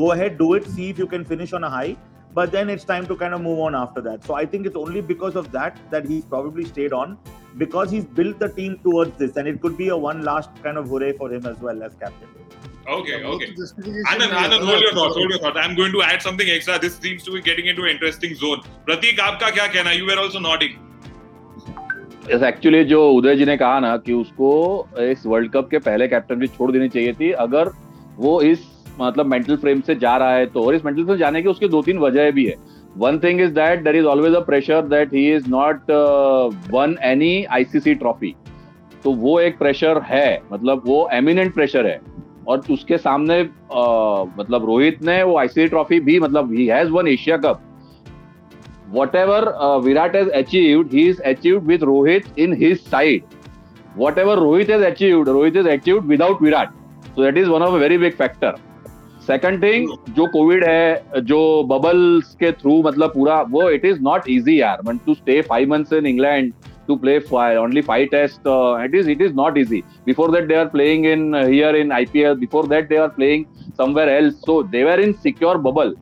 Go 0.00 0.12
ahead, 0.12 0.38
do 0.38 0.54
it. 0.54 0.68
See 0.76 0.88
if 0.90 0.98
you 1.04 1.08
can 1.16 1.24
finish 1.24 1.52
on 1.52 1.64
a 1.64 1.70
high. 1.76 1.96
But 2.38 2.52
then 2.52 2.70
it's 2.76 2.84
time 2.84 3.08
to 3.08 3.16
kind 3.16 3.34
of 3.34 3.42
move 3.48 3.60
on 3.64 3.74
after 3.80 4.00
that. 4.06 4.24
So 4.28 4.34
I 4.34 4.44
think 4.54 4.66
it's 4.66 4.76
only 4.76 5.00
because 5.00 5.36
of 5.42 5.50
that 5.52 5.82
that 5.90 6.06
he's 6.12 6.24
probably 6.36 6.64
stayed 6.64 6.92
on 6.92 7.18
because 7.64 7.90
he's 7.90 8.04
built 8.04 8.38
the 8.38 8.48
team 8.48 8.78
towards 8.86 9.18
this, 9.18 9.36
and 9.36 9.48
it 9.48 9.60
could 9.60 9.76
be 9.82 9.88
a 9.88 9.96
one 9.96 10.24
last 10.30 10.62
kind 10.62 10.76
of 10.76 10.88
hooray 10.88 11.12
for 11.12 11.32
him 11.32 11.46
as 11.46 11.60
well 11.68 11.84
as 11.88 11.94
captain. 11.94 12.28
Okay. 12.86 13.24
Okay. 13.24 13.46
Anand, 13.46 14.30
Anand, 14.30 14.60
hold 14.60 14.80
your 14.80 14.92
thoughts. 14.92 15.14
Hold 15.16 15.30
your 15.30 15.38
thoughts. 15.38 15.56
I'm 15.58 15.74
going 15.74 15.92
to 15.92 16.02
add 16.02 16.20
something 16.20 16.48
extra. 16.48 16.78
This 16.78 16.96
seems 16.96 17.22
to 17.24 17.32
be 17.32 17.40
getting 17.40 17.66
into 17.66 17.82
an 17.82 17.90
interesting 17.90 18.34
zone. 18.34 18.60
Pratik, 18.86 19.18
आपका 19.20 19.50
क्या 19.50 19.66
कहना? 19.68 19.92
You 19.92 20.06
were 20.06 20.18
also 20.18 20.40
nodding. 20.40 20.80
Actually 22.26 22.84
जो 22.84 23.00
उदय 23.12 23.36
जी 23.36 23.44
ने 23.44 23.56
कहा 23.56 23.80
ना 23.80 23.96
कि 23.96 24.12
उसको 24.12 24.52
इस 25.00 25.24
वर्ल्ड 25.26 25.50
कप 25.52 25.68
के 25.70 25.78
पहले 25.78 26.06
कैप्टन 26.08 26.34
भी 26.34 26.46
छोड़ 26.46 26.70
देनी 26.72 26.88
चाहिए 26.88 27.12
थी 27.12 27.30
अगर 27.40 27.70
वो 28.18 28.40
इस 28.42 28.62
मतलब 29.00 29.26
मेंटल 29.26 29.56
फ्रेम 29.56 29.80
से 29.80 29.94
जा 29.94 30.16
रहा 30.16 30.34
है 30.34 30.46
तो 30.46 30.64
और 30.64 30.74
इस 30.74 30.84
मेंटल 30.84 31.04
फ्रेम 31.04 31.18
जाने 31.18 31.42
की 31.42 31.48
उसकी 31.48 31.68
दो 31.68 31.82
तीन 31.82 31.98
वजह 31.98 32.30
भी 32.30 32.44
है 32.46 32.54
one 32.96 33.18
thing 33.24 33.40
is 33.40 33.50
that 33.54 33.82
there 33.84 33.96
is 33.96 34.06
always 34.06 34.34
a 34.34 34.40
pressure 34.46 34.82
that 34.88 35.12
he 35.14 35.30
is 35.34 35.50
not 35.50 35.90
won 36.70 36.96
any 37.04 37.44
ICC 37.44 37.94
trophy 37.94 38.34
तो 39.04 39.12
वो 39.26 39.38
एक 39.40 39.58
प्रेशर 39.58 40.02
है 40.04 40.42
मतलब 40.52 40.82
वो 40.86 41.08
एमिनेंट 41.12 41.54
प्रेशर 41.54 41.86
है 41.86 42.00
और 42.48 42.62
उसके 42.70 42.98
सामने 42.98 43.40
आ, 43.40 44.24
मतलब 44.38 44.64
रोहित 44.66 45.02
ने 45.02 45.22
वो 45.22 45.36
आईसीसी 45.38 45.68
ट्रॉफी 45.68 46.00
भी 46.00 46.18
मतलब 46.20 46.52
he 46.54 46.66
has 46.66 46.90
won 46.90 47.08
Asia 47.08 47.36
cup 47.36 47.60
whatever 49.16 49.48
Virat 49.84 50.16
has 50.16 50.30
achieved 50.30 50.92
he 50.92 51.52
with 51.66 51.82
Rohit 51.82 52.38
in 52.38 52.52
his 52.62 52.78
side 52.80 53.22
whatever 54.18 54.38
Rohit 54.38 54.70
has 54.70 54.84
achieved 54.84 55.28
Rohit 55.28 55.56
is 55.56 55.68
achieved 55.68 56.06
without 56.06 56.42
Virat. 56.42 56.70
So 57.06 57.22
that 57.22 57.38
is 57.38 57.48
one 57.48 57.62
of 57.62 57.74
a 57.74 57.78
very 57.78 57.98
big 57.98 58.12
factor 58.12 58.54
second 59.26 59.62
thing 59.62 59.88
जो 60.16 60.26
covid 60.26 60.64
है 60.64 61.22
जो 61.22 61.40
bubbles 61.70 62.34
के 62.34 62.50
through 62.52 62.82
मतलब 62.82 63.10
पूरा 63.10 63.40
वो 63.50 63.68
it 63.70 63.84
is 63.84 64.00
not 64.02 64.28
easy 64.28 64.60
are 64.60 64.82
man 64.86 64.98
to 65.06 65.14
stay 65.14 65.40
five 65.42 65.70
months 65.70 65.92
in 65.92 66.06
England 66.06 66.52
to 66.86 66.96
play 66.96 67.18
five, 67.20 67.58
only 67.58 67.82
five 67.82 68.10
tests. 68.10 68.40
Uh, 68.44 68.74
it 68.84 68.94
is 68.94 69.06
it 69.08 69.20
is 69.20 69.34
not 69.34 69.58
easy. 69.58 69.84
Before 70.04 70.30
that, 70.32 70.48
they 70.48 70.56
are 70.56 70.68
playing 70.68 71.04
in 71.06 71.34
uh, 71.34 71.46
here 71.46 71.74
in 71.74 71.88
IPL. 71.90 72.38
Before 72.38 72.66
that, 72.68 72.88
they 72.88 72.96
are 72.96 73.10
playing 73.10 73.46
somewhere 73.74 74.10
else. 74.10 74.40
So 74.44 74.62
they 74.64 74.84
were 74.84 75.00
in 75.00 75.14
secure 75.18 75.58
bubble. 75.58 75.94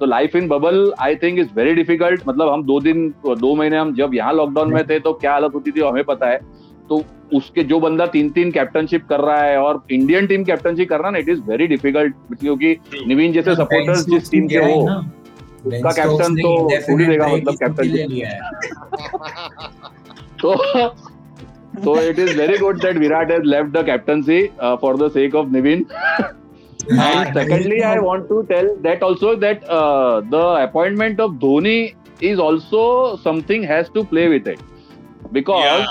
तो 0.00 0.06
life 0.06 0.34
in 0.36 0.46
bubble 0.48 0.92
I 1.00 1.14
think 1.22 1.38
is 1.38 1.48
very 1.54 1.72
difficult 1.74 2.20
मतलब 2.28 2.48
हम 2.48 2.62
दो 2.64 2.78
दिन 2.80 3.08
दो 3.40 3.54
महीने 3.54 3.76
हम 3.76 3.94
जब 3.94 4.14
यहाँ 4.14 4.32
लॉकडाउन 4.32 4.72
में 4.74 4.84
थे 4.86 4.98
तो 5.00 5.12
क्या 5.12 5.32
हालत 5.32 5.54
होती 5.54 5.70
थी 5.70 5.80
हमें 5.80 6.04
पता 6.10 6.28
है 6.30 6.38
तो 6.88 7.02
उसके 7.34 7.62
जो 7.70 7.78
बंदा 7.80 8.06
तीन 8.12 8.30
तीन 8.30 8.50
कैप्टनशिप 8.52 9.06
कर 9.08 9.20
रहा 9.20 9.42
है 9.42 9.56
और 9.60 9.82
इंडियन 9.92 10.26
टीम 10.26 10.44
कैप्टनशिप 10.44 10.88
कर 10.88 10.98
रहा 10.98 11.06
है 11.06 11.12
ना 11.12 11.18
इट 11.18 11.28
इज़ 11.28 11.40
वेरी 11.48 11.66
डिफ़िकल्ट 11.66 12.14
क्योंकि 12.40 12.76
निवीन 13.06 13.32
जैसे 13.32 13.54
सपोर्टर्स 13.54 14.06
जिस 14.10 14.30
टीम 14.30 14.46
के 14.48 14.58
हो 14.58 14.80
उसका 15.66 15.90
कैप्टन 15.92 16.36
तो 16.36 16.52
देगा 16.98 17.28
मतलब 17.28 17.56
कैप्टन 17.62 17.88
तो 20.44 20.54
so 21.84 21.94
it 21.96 22.18
is 22.18 22.34
very 22.36 22.58
good 22.58 22.80
that 22.80 22.96
Virat 22.96 23.30
has 23.30 23.44
left 23.44 23.72
the 23.72 23.82
captaincy 23.84 24.52
uh, 24.58 24.76
for 24.78 24.96
the 24.96 25.10
sake 25.10 25.34
of 25.34 25.46
Nivin. 25.48 25.86
and 26.90 27.34
secondly, 27.34 27.82
I 27.82 27.98
want 27.98 28.28
to 28.28 28.46
tell 28.50 28.76
that 28.82 29.02
also 29.02 29.36
that 29.36 29.62
uh, 29.68 30.20
the 30.22 30.44
appointment 30.64 31.20
of 31.20 31.32
Dhoni 31.32 31.94
is 32.20 32.38
also 32.38 33.16
something 33.16 33.62
has 33.62 33.88
to 33.90 34.04
play 34.04 34.28
with 34.28 34.46
it 34.48 34.60
because 35.32 35.84
Yeah. 35.84 35.86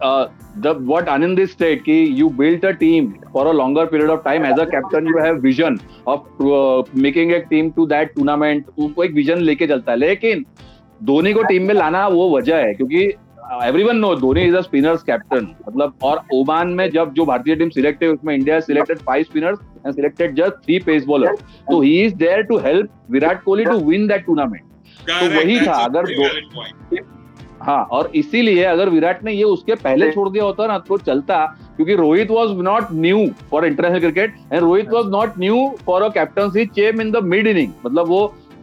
uh, 0.00 0.28
the 0.56 0.74
what 0.74 1.06
Anand 1.06 1.38
is 1.38 1.52
said 1.52 1.84
कि 1.84 1.98
you 2.16 2.30
built 2.30 2.64
a 2.64 2.74
team 2.74 3.20
for 3.32 3.46
a 3.46 3.52
longer 3.52 3.86
period 3.86 4.10
of 4.10 4.24
time 4.24 4.44
as 4.44 4.58
a 4.58 4.66
captain 4.66 5.06
you 5.06 5.18
have 5.18 5.40
vision 5.42 5.78
of 6.06 6.26
uh, 6.40 6.82
making 6.92 7.32
a 7.32 7.44
team 7.46 7.72
to 7.78 7.86
that 7.94 8.14
tournament 8.16 8.66
उसको 8.78 9.04
एक 9.04 9.14
vision 9.20 9.46
लेके 9.50 9.66
चलता 9.66 9.92
है 9.92 9.98
लेकिन 9.98 10.44
धोनी 11.00 11.32
को 11.32 11.42
team 11.42 11.62
में 11.62 11.74
लाना 11.74 12.06
वो 12.08 12.28
वजह 12.36 12.56
है 12.56 12.72
क्योंकि 12.74 13.02
everyone 13.64 13.96
know 13.96 14.14
Dhoni 14.16 14.42
is 14.42 14.56
a 14.56 14.60
spinners 14.60 15.02
captain 15.02 15.46
मतलब 15.68 15.92
और 16.02 16.20
ओमान 16.34 16.68
में 16.70 16.88
जब 16.90 17.12
जो 17.14 17.24
भारतीय 17.24 17.56
टीम 17.56 17.68
सिलेक्ट 17.70 18.02
है 18.02 18.08
उसमें 18.08 18.34
India 18.34 18.58
selected 18.60 18.98
five 18.98 19.22
spinners 19.24 19.58
and 19.86 19.94
selected 19.94 20.34
just 20.36 20.64
three 20.64 20.78
pace 20.78 21.04
bowler 21.04 21.34
तो 21.70 21.80
he 21.80 22.00
is 22.02 22.14
there 22.16 22.42
to 22.42 22.58
help 22.58 22.90
Virat 23.10 23.42
Kohli 23.42 23.64
to 23.64 23.78
win 23.80 24.06
that 24.08 24.24
tournament 24.26 24.62
Correct, 25.00 25.36
वही 25.36 25.60
था, 25.60 25.72
अगर 25.74 26.06
दो- 26.06 27.02
हाँ 27.62 27.82
और 27.92 28.10
इसीलिए 28.14 28.64
अगर 28.64 28.88
विराट 28.88 29.22
ने 29.24 29.32
ये 29.32 29.44
उसके 29.44 29.74
पहले 29.76 30.10
छोड़ 30.12 30.28
दिया 30.30 30.44
होता 30.44 30.66
ना 30.66 30.78
तो 30.78 30.98
चलता 30.98 31.44
क्योंकि 31.76 31.94
Rohit 31.94 32.30
was 32.30 32.52
not 32.62 32.88
new 32.94 33.26
for 33.50 33.64
international 33.66 34.00
cricket 34.00 34.34
and 34.52 34.60
Rohit 34.60 34.90
was 34.90 35.06
not 35.06 35.38
new 35.38 35.56
for 35.86 36.02
a 36.02 36.08
captaincy 36.08 36.66
change 36.76 37.00
in 37.00 37.10
the 37.10 37.22
mid 37.24 37.46
inning 37.46 37.72
मतलब 37.86 38.06
वो 38.06 38.20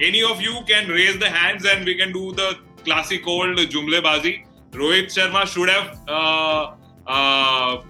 any 0.00 0.22
of 0.22 0.40
you 0.40 0.54
can 0.66 0.88
raise 0.88 1.18
the 1.18 1.28
hands 1.28 1.64
and 1.64 1.84
we 1.84 1.94
can 1.94 2.12
do 2.12 2.32
the 2.32 2.58
classic 2.84 3.26
old 3.26 3.58
jumlebazi 3.74 4.34
rohit 4.80 5.08
sharma 5.16 5.46
should 5.46 5.68
have 5.68 5.88
uh, 6.08 6.72
uh, 7.06 7.82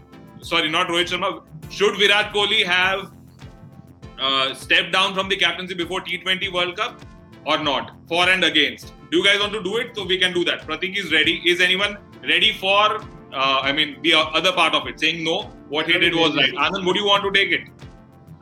sorry 0.50 0.70
not 0.76 0.88
rohit 0.88 1.08
sharma 1.14 1.30
should 1.78 1.96
virat 2.02 2.32
kohli 2.36 2.60
have 2.74 3.10
uh, 4.20 4.54
stepped 4.54 4.92
down 4.92 5.14
from 5.14 5.28
the 5.28 5.36
captaincy 5.36 5.74
before 5.74 6.00
T20 6.00 6.52
World 6.52 6.76
Cup 6.76 7.00
or 7.46 7.58
not? 7.58 7.92
For 8.08 8.28
and 8.28 8.44
against. 8.44 8.92
Do 9.10 9.18
you 9.18 9.24
guys 9.24 9.40
want 9.40 9.52
to 9.54 9.62
do 9.62 9.78
it? 9.78 9.96
So 9.96 10.04
we 10.04 10.18
can 10.18 10.32
do 10.32 10.44
that. 10.44 10.66
Pratik 10.66 10.96
is 10.96 11.10
ready. 11.12 11.40
Is 11.44 11.60
anyone 11.60 11.98
ready 12.22 12.52
for? 12.52 13.00
Uh, 13.32 13.60
I 13.62 13.72
mean, 13.72 14.00
the 14.02 14.14
other 14.14 14.52
part 14.52 14.74
of 14.74 14.86
it, 14.86 15.00
saying 15.00 15.24
no. 15.24 15.50
What 15.68 15.86
he 15.86 15.98
did 15.98 16.14
was 16.14 16.36
right. 16.36 16.52
Anand, 16.52 16.84
would 16.84 16.96
you 16.96 17.06
want 17.06 17.22
to 17.22 17.30
take 17.30 17.52
it? 17.52 17.68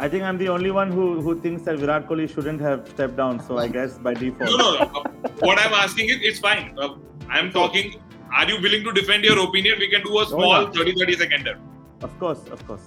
I 0.01 0.09
think 0.09 0.23
I'm 0.23 0.39
the 0.39 0.49
only 0.49 0.71
one 0.71 0.93
who, 0.93 1.21
who 1.21 1.41
thinks 1.41 1.63
that 1.63 1.79
Virat 1.79 2.09
Kohli 2.09 2.33
shouldn't 2.33 2.61
have 2.61 2.89
stepped 2.89 3.17
down. 3.17 3.41
So 3.41 3.59
I 3.59 3.67
guess 3.67 3.99
by 3.99 4.15
default. 4.15 4.51
No, 4.51 4.79
no, 4.79 5.03
what 5.41 5.59
I'm 5.59 5.75
asking 5.75 6.11
is, 6.11 6.19
it's 6.23 6.39
fine. 6.39 6.77
Uh, 6.79 6.95
I'm 7.29 7.51
talking. 7.51 8.01
Are 8.33 8.49
you 8.49 8.61
willing 8.61 8.85
to 8.85 8.93
defend 8.93 9.25
your 9.25 9.39
opinion? 9.43 9.79
We 9.79 9.89
can 9.89 10.03
do 10.03 10.21
a 10.21 10.27
small 10.27 10.63
yeah. 10.63 10.71
30 10.71 10.95
30 10.95 11.17
seconder. 11.17 11.59
Of 12.03 12.17
course, 12.21 12.47
of 12.53 12.65
course. 12.67 12.83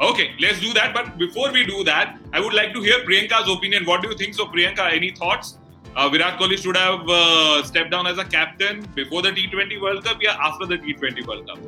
Okay, 0.00 0.32
let's 0.40 0.60
do 0.60 0.72
that. 0.74 0.94
But 0.94 1.18
before 1.18 1.50
we 1.52 1.64
do 1.64 1.82
that, 1.84 2.18
I 2.32 2.40
would 2.40 2.54
like 2.54 2.72
to 2.74 2.80
hear 2.80 2.98
Priyanka's 3.00 3.50
opinion. 3.50 3.84
What 3.84 4.02
do 4.02 4.08
you 4.08 4.16
think? 4.16 4.34
So, 4.34 4.46
Priyanka, 4.46 4.92
any 4.92 5.10
thoughts? 5.10 5.58
Uh, 5.96 6.08
Virat 6.08 6.38
Kohli 6.38 6.58
should 6.58 6.76
have 6.76 7.08
uh, 7.08 7.62
stepped 7.64 7.90
down 7.90 8.06
as 8.06 8.18
a 8.18 8.24
captain 8.24 8.86
before 8.94 9.22
the 9.22 9.30
T20 9.30 9.80
World 9.80 10.04
Cup, 10.04 10.18
yeah, 10.20 10.36
after 10.40 10.66
the 10.66 10.78
T20 10.78 11.26
World 11.26 11.46
Cup. 11.46 11.58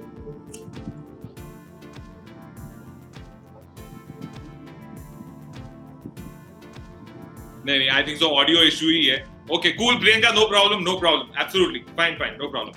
नहीं 7.67 7.79
नहीं 7.79 7.89
I 7.89 8.03
think 8.03 8.19
so 8.19 8.29
audio 8.41 8.63
issue 8.63 8.89
ही 8.89 9.05
है. 9.07 9.25
Okay 9.53 9.71
cool 9.73 9.95
Priyanka 9.97 10.31
no 10.31 10.47
problem 10.49 10.83
no 10.83 10.97
problem 10.99 11.41
absolutely 11.43 11.79
fine 11.97 12.15
fine 12.19 12.37
no 12.43 12.49
problem 12.51 12.73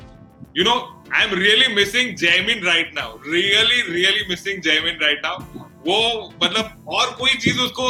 you 0.58 0.64
know 0.64 0.76
I 1.16 1.24
am 1.26 1.34
really 1.40 1.74
missing 1.76 2.16
Jaimin 2.18 2.64
right 2.66 2.92
now 2.96 3.18
really 3.28 3.82
really 3.90 4.28
missing 4.30 4.62
Jaimin 4.62 4.98
right 5.02 5.22
now 5.26 5.66
वो 5.88 6.00
मतलब 6.44 6.86
और 6.88 7.16
कोई 7.20 7.34
चीज़ 7.38 7.60
उसको 7.60 7.90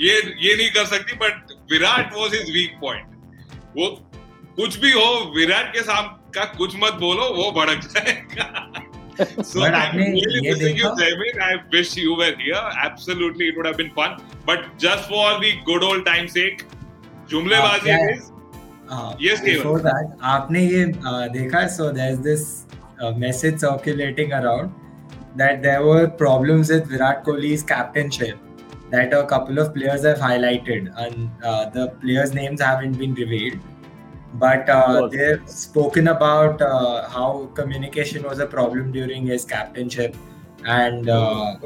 ये 0.00 0.16
ये 0.40 0.56
नहीं 0.56 0.70
कर 0.70 0.84
सकती 0.86 1.16
but 1.16 1.52
Virat 1.72 2.14
was 2.16 2.34
his 2.34 2.50
weak 2.54 2.78
point 2.80 3.06
वो, 3.76 3.86
कुछ 4.56 4.76
भी 4.78 4.90
हो 4.92 5.32
विराट 5.36 5.72
के 5.72 5.82
साथ 5.82 6.32
का 6.34 6.44
कुछ 6.56 6.74
मत 6.76 6.92
बोलो, 7.00 7.28
वो 7.34 7.50
भड़क 7.52 7.80
जाएगा। 7.84 8.44
so 9.19 9.59
But 9.61 9.75
I'm 9.75 9.81
आपने 9.81 10.05
really 10.11 10.41
ये 10.45 10.53
missing 10.53 10.77
you, 10.77 10.83
देखा? 10.83 10.95
Jaimin. 11.01 11.41
I 11.41 11.51
wish 11.73 11.95
you 11.97 12.15
were 12.21 12.31
here. 12.45 12.63
Absolutely, 12.85 13.47
it 13.49 13.57
would 13.57 13.65
have 13.65 13.77
been 13.77 13.91
fun. 13.99 14.15
But 14.45 14.65
just 14.77 15.09
for 15.09 15.25
the 15.43 15.51
good 15.65 15.83
old 15.89 16.05
time's 16.05 16.33
sake, 16.39 16.63
जुमलेबाजी 17.29 17.83
क्या 17.83 17.97
है? 17.97 18.15
is 18.15 18.31
uh, 18.89 19.15
Yes, 19.19 19.39
Keval. 19.41 19.61
before 19.63 19.79
that, 19.89 20.17
आपने 20.31 20.65
ये 20.69 20.83
uh, 21.11 21.27
देखा 21.37 21.67
so 21.75 21.91
there's 21.99 22.19
this 22.19 22.65
uh, 23.01 23.11
message 23.11 23.59
circulating 23.59 24.33
around 24.33 24.73
that 25.35 25.61
there 25.63 25.85
were 25.85 26.07
problems 26.07 26.69
with 26.69 26.89
Virat 26.89 27.23
Kohli's 27.23 27.63
captainship 27.63 28.37
that 28.91 29.13
a 29.13 29.23
couple 29.25 29.57
of 29.63 29.73
players 29.73 30.03
have 30.05 30.19
highlighted 30.19 30.91
and 31.05 31.29
uh, 31.43 31.69
the 31.77 31.87
players' 32.03 32.33
names 32.33 32.61
haven't 32.61 32.93
been 32.99 33.15
revealed. 33.15 33.57
But 34.34 34.68
uh, 34.68 35.08
they've 35.08 35.48
spoken 35.48 36.08
about 36.08 36.62
uh, 36.62 37.08
how 37.08 37.50
communication 37.54 38.22
was 38.22 38.38
a 38.38 38.46
problem 38.46 38.92
during 38.92 39.26
his 39.26 39.44
captainship, 39.44 40.16
and 40.64 41.08
uh, 41.08 41.56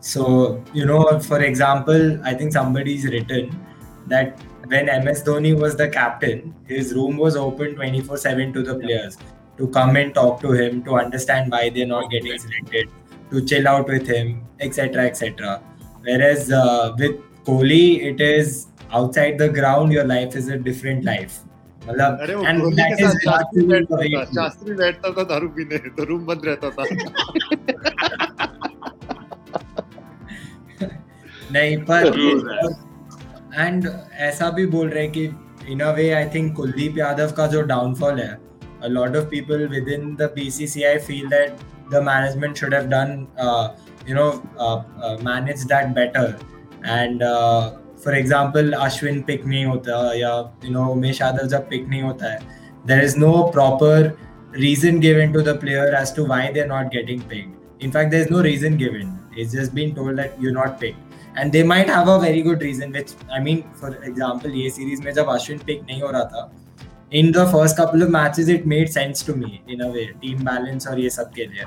so 0.00 0.62
you 0.72 0.86
know, 0.86 1.18
for 1.18 1.42
example, 1.42 2.24
I 2.24 2.34
think 2.34 2.52
somebody's 2.52 3.04
written 3.04 3.58
that 4.06 4.38
when 4.66 4.86
MS 4.86 5.24
Dhoni 5.24 5.58
was 5.58 5.76
the 5.76 5.88
captain, 5.88 6.54
his 6.66 6.94
room 6.94 7.16
was 7.16 7.36
open 7.36 7.74
24 7.74 8.16
7 8.16 8.52
to 8.52 8.62
the 8.62 8.76
players 8.76 9.18
to 9.56 9.66
come 9.68 9.96
and 9.96 10.14
talk 10.14 10.40
to 10.40 10.52
him, 10.52 10.84
to 10.84 10.94
understand 10.94 11.50
why 11.50 11.68
they're 11.68 11.86
not 11.86 12.10
getting 12.10 12.38
selected, 12.38 12.88
to 13.30 13.44
chill 13.44 13.66
out 13.66 13.88
with 13.88 14.06
him, 14.06 14.46
etc. 14.60 15.04
etc. 15.04 15.60
Whereas 16.02 16.52
uh, 16.52 16.94
with 16.98 17.16
Kohli, 17.44 18.02
it 18.02 18.20
is 18.20 18.68
outside 18.92 19.38
the 19.38 19.48
ground, 19.48 19.92
your 19.92 20.04
life 20.04 20.36
is 20.36 20.48
a 20.48 20.56
different 20.56 21.04
life. 21.04 21.40
मतलब 21.88 22.18
शास्त्री 23.14 23.66
बैठता 23.66 25.10
था 25.10 25.24
शास्त्री 25.24 25.48
पीने 25.48 25.78
तो 25.78 26.04
room 26.04 26.26
बंद 26.26 26.42
रहता 26.44 26.70
था। 26.70 26.84
नहीं 31.52 31.76
पर 31.90 32.06
एंड 33.58 33.88
ऐसा 34.12 34.50
भी 34.50 34.66
बोल 34.66 34.88
रहे 34.88 35.08
कि 35.08 35.24
in 35.68 35.80
a 35.80 35.92
way 35.92 36.10
I 36.10 36.28
think 36.34 36.56
Kuldeep 36.56 36.98
Yadav 36.98 37.30
का 37.30 37.46
जो 37.46 37.62
डाउनफॉल 37.62 38.20
है 38.20 38.38
a 38.84 38.86
lot 38.86 39.16
of 39.16 39.24
people 39.24 39.66
within 39.88 40.14
the 40.14 40.22
BCCI 40.22 40.98
feel 40.98 41.28
that 41.28 41.56
the 41.92 42.02
management 42.02 42.56
should 42.56 42.74
have 42.74 42.84
done 42.86 43.26
you 44.08 44.14
know 44.14 44.42
manage 45.24 45.62
that 45.64 45.86
better 45.86 46.38
and 46.86 47.22
for 48.04 48.14
example 48.14 48.72
Ashwin 48.72 49.20
pick 49.22 49.44
नहीं 49.46 49.64
होता 49.64 50.00
या 50.16 50.32
you 50.64 50.70
know 50.72 50.86
Umesh 50.92 51.20
Yadav 51.22 51.46
जब 51.48 51.68
pick 51.68 51.88
नहीं 51.88 52.02
होता 52.02 52.32
है 52.32 52.38
there 52.86 53.04
is 53.04 53.18
no 53.18 53.32
proper 53.54 54.12
reason 54.56 54.98
given 55.00 55.32
to 55.32 55.40
the 55.40 55.56
player 55.60 55.94
as 55.94 56.14
to 56.16 56.26
why 56.26 56.48
they 56.52 56.64
not 56.66 56.86
getting 56.94 57.20
pick 57.30 57.82
in 57.82 57.90
fact 57.90 58.10
there 58.10 58.20
is 58.20 58.32
no 58.32 58.40
reason 58.42 58.76
given 58.76 59.18
it 59.38 59.48
just 59.48 59.72
been 59.72 59.94
told 59.94 60.20
that 60.20 60.36
you 60.40 60.52
not 60.52 60.78
pick 60.80 60.96
and 61.38 61.52
they 61.52 61.62
might 61.64 61.90
have 61.90 62.10
a 62.10 62.16
very 62.18 62.42
good 62.42 62.62
reason 62.62 62.92
which 62.92 63.14
I 63.32 63.40
mean 63.40 63.62
for 63.80 63.98
example 64.08 64.54
ये 64.54 64.70
series 64.70 65.02
में 65.02 65.12
जब 65.12 65.30
Ashwin 65.30 65.58
pick 65.66 65.82
नहीं 65.82 66.00
हो 66.02 66.10
रहा 66.10 66.24
था 66.24 66.50
in 67.12 67.30
the 67.32 67.44
first 67.52 67.76
couple 67.76 68.02
of 68.02 68.10
match 68.10 68.38
it 68.48 68.66
made 68.66 68.88
sense 68.88 69.26
to 69.26 69.34
me 69.34 69.58
in 69.70 69.80
a 69.80 69.88
way 69.88 70.04
team 70.22 70.38
balance 70.44 70.88
और 70.88 71.00
ये 71.00 71.10
सब 71.10 71.30
के 71.32 71.46
लिए. 71.46 71.64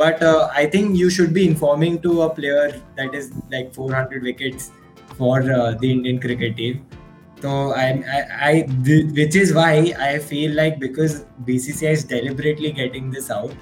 But 0.00 0.22
I 0.24 0.66
think 0.66 0.96
you 0.96 1.10
should 1.10 1.32
be 1.32 1.44
informing 1.44 1.98
to 1.98 2.16
a 2.16 2.26
player 2.34 2.70
that 2.98 3.14
is 3.14 3.30
like 3.52 3.70
four 3.76 3.94
hundred 3.94 4.24
wickets 4.24 4.70
for 5.18 5.42
uh, 5.52 5.74
the 5.74 5.90
Indian 5.90 6.20
cricket 6.20 6.56
team. 6.56 6.86
So 7.40 7.72
I, 7.72 8.02
I, 8.16 8.48
I 8.50 8.62
th- 8.84 9.12
which 9.12 9.36
is 9.36 9.52
why 9.54 9.94
I 9.98 10.18
feel 10.18 10.54
like 10.54 10.80
because 10.80 11.24
BCCI 11.44 11.92
is 11.92 12.04
deliberately 12.04 12.72
getting 12.72 13.10
this 13.10 13.30
out, 13.30 13.52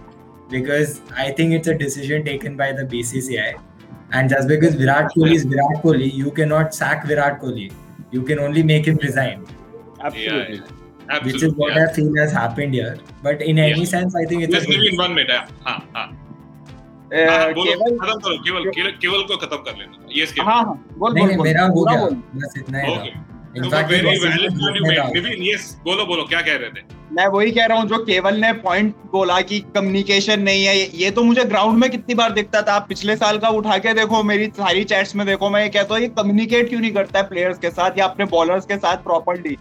because 0.49 1.01
I 1.15 1.33
think 1.33 1.53
it's 1.53 1.69
a 1.69 1.75
decision 1.77 2.25
taken 2.25 2.57
by 2.57 2.73
the 2.73 2.85
BCCI, 2.85 3.61
and 4.13 4.31
just 4.31 4.49
because 4.49 4.75
Virat 4.75 5.13
Kohli 5.15 5.35
is 5.35 5.45
Virat 5.45 5.83
Kohli, 5.83 6.13
you 6.13 6.31
cannot 6.31 6.75
sack 6.75 7.07
Virat 7.07 7.41
Kohli. 7.41 7.73
You 8.13 8.23
can 8.23 8.39
only 8.39 8.63
make 8.63 8.87
him 8.87 8.97
resign. 8.97 9.47
Absolutely. 10.01 10.57
Yeah, 10.57 10.63
yeah. 10.63 10.77
Absolutely. 11.09 11.33
Which 11.33 11.43
is 11.43 11.55
what 11.55 11.77
yeah. 11.77 11.87
I 11.89 11.93
feel 11.93 12.17
has 12.17 12.33
happened 12.33 12.75
here. 12.75 12.99
But 13.23 13.43
in 13.43 13.59
any 13.59 13.85
sense, 13.85 14.17
I 14.17 14.25
think 14.25 14.43
it's. 14.43 14.53
Just 14.53 14.69
give 14.69 14.81
me 14.81 14.97
one 14.97 15.15
minute. 15.15 15.51
Uh, 15.65 15.81
uh, 15.95 16.13
केवल 17.17 18.37
केवल 18.39 18.71
केवल 18.71 18.91
केवल 19.03 19.23
को 19.23 19.37
खत्म 19.37 19.57
कर 19.57 19.79
लेना 19.79 20.07
yes 20.17 20.33
केवल 20.33 20.49
हाँ 20.49 20.63
हाँ 20.65 20.75
बोल 20.99 21.13
बोल 21.15 21.37
मेरा 21.45 21.65
हो 21.67 21.85
गया 21.85 22.05
बस 22.35 22.55
इतना 22.59 22.81
ही 22.81 22.93
ओके 22.93 23.11
था 23.11 23.25
in fact 23.57 23.91
very 23.91 24.19
valid 24.19 24.53
point 24.53 24.77
you 24.77 24.85
made 24.85 25.13
Nivin 25.15 25.43
yes 25.45 25.71
बोलो 25.85 26.05
बोलो 26.07 26.25
क्या 26.25 26.41
कह 26.41 26.57
रहे 26.57 26.71
थे 26.71 26.95
मैं 27.13 27.27
वही 27.27 27.51
कह 27.51 27.67
रहा 27.67 27.79
हूँ 27.79 27.87
जो 27.89 27.99
केवल 28.05 28.37
ने 28.37 28.53
पॉइंट 28.63 28.95
बोला 29.13 29.41
कि 29.41 29.61
कम्युनिकेशन 29.75 30.41
नहीं 30.41 30.65
है 30.65 30.77
ये 30.99 31.11
तो 31.11 31.23
मुझे 31.23 31.45
ग्राउंड 31.45 31.79
में 31.79 31.89
कितनी 31.91 32.15
बार 32.15 32.33
दिखता 32.33 32.63
था। 32.63 32.73
आप 32.73 32.87
पिछले 32.89 33.17
साल 33.17 33.39
का 33.39 33.49
उठा 33.59 33.79
के 33.79 33.93
देखो 33.95 34.23
मेरी 34.23 34.47
सारी 34.57 34.85
चैट्स 34.85 35.15
में 35.17 35.27
देखो 35.27 35.51
मैं 35.51 35.63
ये 35.63 35.69
कहता 35.69 35.95
हूँ 35.95 36.03
ये 36.03 36.09
कम्युनिकेट 36.19 36.69
क्यों 36.69 36.81
नहीं 36.81 36.93
करता 36.93 37.19
है 37.19 37.29
प्लेयर्स 37.29 37.59
के 37.59 37.71
साथ 37.71 37.99
या 37.99 38.07
अपने 38.07 38.25
बॉलर्स 38.25 38.67
के 38.67 38.77
साथ 38.77 38.97
प्रॉपरली 39.05 39.57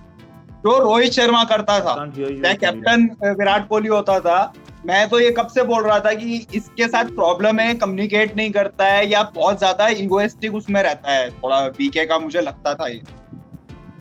जो 0.65 0.77
रोहित 0.79 1.11
शर्मा 1.11 1.43
करता 1.43 1.79
था 1.79 1.93
चाहे 2.17 2.53
कैप्टन 2.55 3.09
विराट 3.23 3.67
कोहली 3.67 3.87
होता 3.87 4.19
था 4.19 4.37
मैं 4.85 5.07
तो 5.09 5.19
ये 5.19 5.29
कब 5.37 5.47
से 5.47 5.63
बोल 5.63 5.83
रहा 5.83 5.99
था 5.99 6.13
कि 6.13 6.35
इसके 6.55 6.87
साथ 6.87 7.05
प्रॉब्लम 7.15 7.59
है 7.59 7.73
कम्युनिकेट 7.75 8.35
नहीं 8.37 8.51
करता 8.51 8.85
है 8.85 9.07
या 9.09 9.21
बहुत 9.35 9.57
ज़्यादा 9.59 9.87
इगोइस्टिक 10.03 10.55
उसमें 10.55 10.81
रहता 10.83 11.11
है 11.11 11.29
थोड़ा 11.43 11.59
वीके 11.77 12.05
का 12.05 12.19
मुझे 12.19 12.41
लगता 12.41 12.73
था 12.73 12.87
ये 12.87 13.01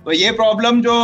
तो 0.05 0.13
ये 0.13 0.31
प्रॉब्लम 0.33 0.81
जो 0.83 0.95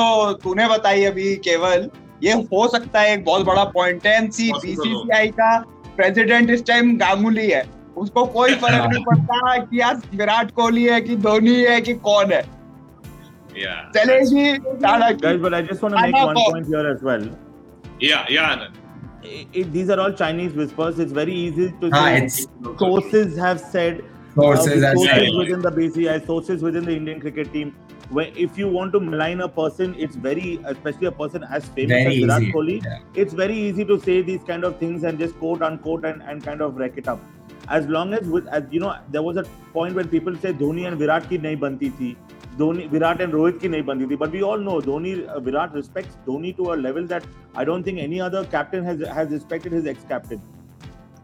तूने 0.42 0.66
बताई 0.68 1.04
अभी 1.04 1.34
केवल 1.44 1.88
ये 2.24 2.32
हो 2.52 2.66
सकता 2.68 3.00
है 3.00 3.12
एक 3.12 3.24
बहुत 3.24 3.46
बड़ा 3.46 3.64
पॉइंट 3.76 4.06
है 4.06 4.16
एनसी 4.16 4.50
बीसीसीआई 4.52 5.28
का 5.40 5.56
प्रेसिडेंट 5.96 6.50
इस 6.50 6.66
टाइम 6.66 6.96
गांगुली 6.98 7.48
है 7.50 7.64
उसको 7.96 8.24
कोई 8.34 8.54
फ़र्क 8.54 8.92
नहीं 8.92 9.04
पड़ता 9.04 9.56
कि 9.58 9.80
यार 9.80 10.00
विराट 10.14 10.50
कोहली 10.50 10.84
है 10.84 11.00
कि 11.00 11.16
धोनी 11.26 11.60
है 11.64 11.80
कि 11.80 11.94
कौन 12.08 12.32
है 12.32 12.44
Yeah. 13.52 13.78
चलेगी। 13.94 14.42
Guys, 15.22 15.38
but 15.40 15.54
I 15.54 15.62
just 15.62 15.82
want 15.82 15.96
to 15.96 16.02
make 16.02 16.14
one 16.16 16.36
point 16.36 16.68
here 16.68 16.84
as 16.90 17.02
well. 17.02 17.24
Yeah, 18.00 18.28
yeah, 18.30 18.52
Anand. 18.52 18.79
I- 19.24 19.46
I- 19.54 19.62
these 19.62 19.90
are 19.90 20.00
all 20.00 20.12
Chinese 20.12 20.54
whispers. 20.54 20.98
It's 20.98 21.12
very 21.12 21.32
easy 21.34 21.72
to 21.80 21.90
Ah, 21.92 22.26
sources 22.78 23.36
have 23.38 23.60
said 23.60 24.02
sources 24.34 24.82
uh, 24.82 24.92
sources 24.94 25.10
saying. 25.10 25.38
within 25.38 25.60
the 25.60 25.70
BCI, 25.70 26.18
sources 26.26 26.62
within 26.62 26.84
the 26.84 26.94
Indian 26.96 27.20
cricket 27.20 27.52
team. 27.52 27.74
When 28.10 28.32
if 28.44 28.56
you 28.58 28.68
want 28.68 28.92
to 28.94 29.00
malign 29.00 29.40
a 29.40 29.48
person, 29.48 29.94
it's 29.96 30.16
very, 30.16 30.58
especially 30.64 31.06
a 31.06 31.12
person 31.12 31.44
as 31.58 31.68
famous 31.68 31.90
Very 31.90 32.14
as 32.16 32.22
Virat 32.22 32.42
easy. 32.42 32.52
Kohli, 32.52 32.84
Yeah. 32.84 32.98
it's 33.14 33.34
very 33.34 33.56
easy 33.66 33.84
to 33.84 33.98
say 34.06 34.20
these 34.22 34.42
kind 34.48 34.64
of 34.64 34.78
things 34.78 35.04
and 35.04 35.18
just 35.18 35.38
quote 35.38 35.62
unquote 35.62 36.04
and, 36.04 36.22
and 36.22 36.42
kind 36.42 36.60
of 36.60 36.76
wreck 36.76 36.96
it 36.96 37.06
up. 37.06 37.20
As 37.68 37.86
long 37.86 38.12
as 38.14 38.26
with 38.26 38.48
as 38.48 38.64
you 38.72 38.80
know, 38.80 38.94
there 39.10 39.22
was 39.22 39.36
a 39.36 39.44
point 39.72 39.94
when 39.94 40.08
people 40.08 40.34
say 40.36 40.52
Dhoni 40.52 40.88
and 40.88 40.98
Virat 40.98 41.28
ki 41.28 41.38
nahi 41.38 41.60
banti 41.66 41.90
thi. 42.00 42.16
Dhoni, 42.58 42.88
Virat 42.90 43.20
and 43.20 43.32
Rohit 43.32 43.60
ki 43.60 43.68
nahi 43.68 43.84
banti 43.84 44.08
thi. 44.08 44.16
But 44.16 44.32
we 44.32 44.42
all 44.42 44.58
know 44.58 44.80
Dhoni, 44.80 45.26
uh, 45.26 45.40
Virat 45.40 45.72
respects 45.72 46.16
Dhoni 46.26 46.56
to 46.56 46.72
a 46.72 46.74
level 46.74 47.06
that 47.06 47.24
I 47.54 47.64
don't 47.64 47.82
think 47.82 47.98
any 47.98 48.20
other 48.20 48.44
captain 48.46 48.84
has 48.84 49.00
has 49.00 49.30
respected 49.30 49.72
his 49.72 49.86
ex-captain. 49.86 50.42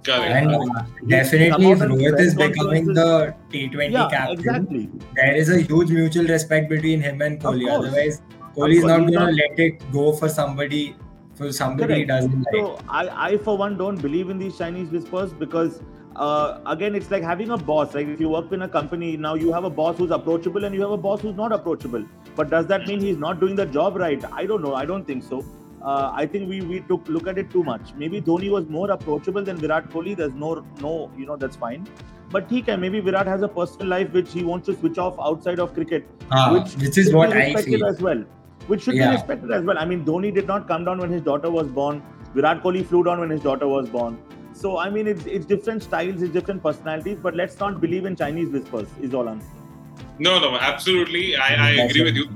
Correct. 0.05 0.35
And 0.37 0.55
uh, 0.55 0.85
definitely, 1.09 1.71
if 1.73 1.79
Rohit 1.81 2.21
is 2.21 2.35
becoming 2.35 2.93
the 2.95 3.35
T20 3.51 3.91
Yeah, 3.91 4.09
captain, 4.09 4.39
exactly. 4.39 4.91
there 5.17 5.35
is 5.35 5.49
a 5.51 5.61
huge 5.61 5.91
mutual 5.91 6.27
respect 6.27 6.69
between 6.69 7.01
him 7.01 7.21
and 7.23 7.41
Kohli. 7.41 7.69
Otherwise, 7.69 8.23
Kohli 8.57 8.77
is 8.77 8.85
not 8.85 8.99
going 9.01 9.13
to 9.15 9.33
let 9.43 9.59
it 9.59 9.93
go 9.93 10.13
for 10.13 10.29
somebody 10.29 10.95
for 11.35 11.53
somebody 11.53 11.95
he 11.95 12.05
Correct. 12.07 12.09
doesn't 12.09 12.45
like. 12.45 12.55
So 12.55 12.79
I, 12.89 13.31
I 13.31 13.37
for 13.39 13.59
one 13.59 13.77
don't 13.77 14.01
believe 14.01 14.31
in 14.31 14.39
these 14.39 14.57
Chinese 14.57 14.91
whispers 14.91 15.33
because 15.33 15.83
uh, 16.17 16.61
again 16.67 16.95
it's 16.95 17.11
like 17.11 17.23
having 17.23 17.51
a 17.51 17.57
boss. 17.57 17.95
Like 17.95 18.07
if 18.09 18.21
you 18.21 18.29
work 18.29 18.51
in 18.53 18.63
a 18.63 18.69
company 18.69 19.17
now, 19.17 19.35
you 19.35 19.53
have 19.53 19.65
a 19.65 19.71
boss 19.71 19.99
who's 19.99 20.11
approachable 20.11 20.65
and 20.65 20.75
you 20.75 20.81
have 20.83 20.91
a 20.91 20.97
boss 20.97 21.21
who's 21.21 21.37
not 21.37 21.53
approachable. 21.53 22.05
But 22.35 22.51
does 22.51 22.67
that 22.67 22.87
mean 22.87 23.01
he's 23.01 23.17
not 23.17 23.41
doing 23.41 23.55
the 23.57 23.67
job 23.67 23.97
right? 23.97 24.25
I 24.33 24.47
don't 24.47 24.63
know. 24.63 24.75
I 24.75 24.85
don't 24.85 25.05
think 25.07 25.25
so. 25.25 25.45
Uh, 25.83 26.11
I 26.15 26.27
think 26.27 26.49
we 26.49 26.61
we 26.63 26.81
took 26.81 27.09
look 27.09 27.27
at 27.29 27.39
it 27.39 27.51
too 27.51 27.63
much. 27.65 27.95
Maybe 27.97 28.21
Dhoni 28.21 28.51
was 28.51 28.69
more 28.69 28.91
approachable 28.91 29.45
than 29.45 29.57
Virat 29.57 29.91
Kohli. 29.91 30.17
There's 30.17 30.35
no 30.35 30.55
no 30.81 31.11
you 31.17 31.27
know 31.27 31.37
that's 31.37 31.57
fine. 31.57 31.87
But 32.31 32.51
he 32.51 32.61
can 32.63 32.81
maybe 32.81 33.01
Virat 33.01 33.27
has 33.27 33.43
a 33.43 33.49
personal 33.49 33.89
life 33.89 34.13
which 34.13 34.33
he 34.33 34.43
wants 34.43 34.67
to 34.67 34.75
switch 34.79 34.99
off 34.99 35.21
outside 35.31 35.61
of 35.61 35.75
cricket 35.75 36.09
Ah, 36.33 36.53
which, 36.55 36.75
which 36.87 36.99
is 36.99 37.13
what 37.15 37.33
I 37.33 37.55
feel. 37.63 37.85
as 37.87 38.01
well. 38.01 38.25
Which 38.73 38.83
should 38.83 38.97
Yeah. 38.97 39.11
be 39.11 39.17
respected 39.17 39.53
as 39.53 39.65
well. 39.65 39.79
I 39.79 39.85
mean, 39.85 40.05
Dhoni 40.05 40.35
did 40.35 40.49
not 40.49 40.67
come 40.67 40.85
down 40.85 40.99
when 40.99 41.13
his 41.17 41.23
daughter 41.23 41.51
was 41.59 41.69
born. 41.69 42.03
Virat 42.35 42.63
Kohli 42.65 42.85
flew 42.85 43.05
down 43.05 43.21
when 43.21 43.31
his 43.31 43.43
daughter 43.43 43.69
was 43.69 43.89
born. 43.89 44.19
So 44.57 44.79
I 44.79 44.89
mean, 44.91 45.07
it's 45.07 45.27
it's 45.27 45.47
different 45.47 45.83
styles, 45.83 46.23
it's 46.23 46.33
different 46.33 46.63
personalities. 46.63 47.19
But 47.23 47.37
let's 47.37 47.59
not 47.61 47.81
believe 47.81 48.07
in 48.11 48.17
Chinese 48.17 48.53
whispers. 48.59 48.89
Is 49.01 49.15
all 49.15 49.29
I'm 49.29 49.41
saying. 49.41 49.53
No, 50.19 50.39
no, 50.39 50.57
absolutely. 50.57 51.37
I, 51.37 51.49
I 51.55 51.71
agree 51.85 52.05
with 52.05 52.15
you. 52.15 52.29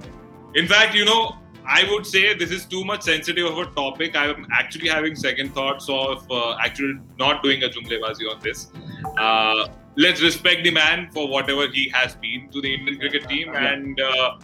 In 0.54 0.66
fact, 0.66 0.94
you 0.94 1.04
know, 1.04 1.37
I 1.66 1.85
would 1.90 2.06
say 2.06 2.35
this 2.35 2.50
is 2.50 2.66
too 2.66 2.85
much 2.85 3.02
sensitive 3.02 3.46
of 3.46 3.59
a 3.59 3.66
topic. 3.74 4.16
I'm 4.16 4.46
actually 4.52 4.88
having 4.88 5.14
second 5.14 5.54
thoughts 5.54 5.88
of 5.88 6.30
uh, 6.30 6.56
actually 6.61 6.94
not 7.18 7.42
doing 7.42 7.62
a 7.62 7.68
jumlebazi 7.68 8.30
on 8.30 8.40
this. 8.40 8.70
Uh, 9.16 9.68
let's 9.96 10.22
respect 10.22 10.64
the 10.64 10.70
man 10.70 11.11
for 11.12 11.28
whatever 11.28 11.68
he 11.68 11.88
has 11.90 12.16
been 12.16 12.48
to 12.50 12.61
the 12.61 12.74
Indian 12.74 12.98
cricket 12.98 13.28
team. 13.28 13.54
And 13.54 14.00
uh, 14.00 14.38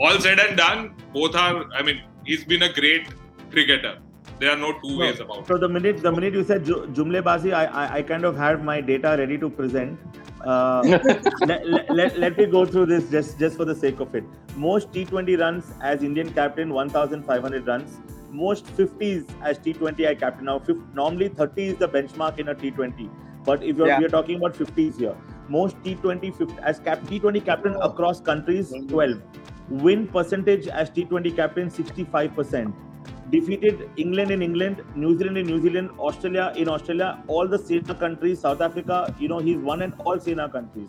all 0.00 0.18
said 0.20 0.38
and 0.40 0.56
done, 0.56 0.94
both 1.12 1.34
are, 1.34 1.64
I 1.72 1.82
mean, 1.82 2.02
he's 2.24 2.44
been 2.44 2.62
a 2.62 2.72
great 2.72 3.08
cricketer. 3.50 3.98
There 4.40 4.50
are 4.50 4.56
no 4.56 4.72
two 4.80 4.98
ways 4.98 5.20
about 5.20 5.40
it. 5.40 5.46
So 5.46 5.58
the 5.58 5.68
minute 5.68 6.02
the 6.02 6.12
minute 6.12 6.34
you 6.34 6.44
said 6.44 6.64
Ju- 6.64 6.86
Jumle 6.92 7.22
Bazi, 7.22 7.52
I, 7.52 7.64
I 7.66 7.84
I 7.98 8.02
kind 8.02 8.24
of 8.24 8.36
have 8.36 8.64
my 8.64 8.80
data 8.80 9.14
ready 9.18 9.38
to 9.38 9.50
present. 9.50 9.98
Uh, 10.44 10.82
let, 11.50 11.66
let, 11.66 11.90
let, 11.98 12.18
let 12.18 12.36
me 12.38 12.46
go 12.46 12.64
through 12.66 12.86
this 12.86 13.10
just 13.10 13.38
just 13.38 13.56
for 13.56 13.64
the 13.64 13.74
sake 13.74 14.00
of 14.00 14.14
it. 14.14 14.24
Most 14.56 14.90
T20 14.92 15.38
runs 15.40 15.70
as 15.92 16.02
Indian 16.02 16.32
captain, 16.40 16.74
1,500 16.74 17.66
runs. 17.66 17.98
Most 18.30 18.66
50s 18.76 19.30
as 19.42 19.58
T20I 19.60 20.18
captain. 20.18 20.46
Now, 20.46 20.58
50, 20.58 20.82
normally 20.92 21.28
30 21.28 21.66
is 21.68 21.76
the 21.78 21.88
benchmark 21.88 22.38
in 22.38 22.48
a 22.48 22.54
T20, 22.54 23.08
but 23.44 23.62
if 23.62 23.76
you're, 23.76 23.86
Yeah. 23.86 24.00
we're 24.00 24.08
talking 24.08 24.36
about 24.42 24.54
50s 24.54 24.98
here, 24.98 25.16
most 25.48 25.76
T20 25.84 26.34
50, 26.36 26.56
as 26.72 26.80
cap, 26.80 27.04
T20 27.12 27.44
captain 27.44 27.76
across 27.90 28.20
countries 28.20 28.72
12. 28.88 29.22
Win 29.68 30.08
percentage 30.08 30.66
as 30.66 30.90
T20 30.90 31.34
captain 31.36 31.70
65% 31.70 32.74
defeated 33.34 33.88
England 34.04 34.30
in 34.36 34.42
England, 34.48 34.82
New 35.04 35.16
Zealand 35.18 35.38
in 35.42 35.46
New 35.46 35.60
Zealand, 35.66 35.90
Australia 36.10 36.52
in 36.64 36.68
Australia, 36.76 37.08
all 37.26 37.48
the 37.56 37.58
SENA 37.58 37.94
countries, 38.04 38.40
South 38.46 38.60
Africa, 38.68 39.00
you 39.24 39.28
know, 39.34 39.38
he's 39.50 39.58
won 39.72 39.82
in 39.88 39.92
all 40.04 40.18
SENA 40.28 40.48
countries. 40.58 40.88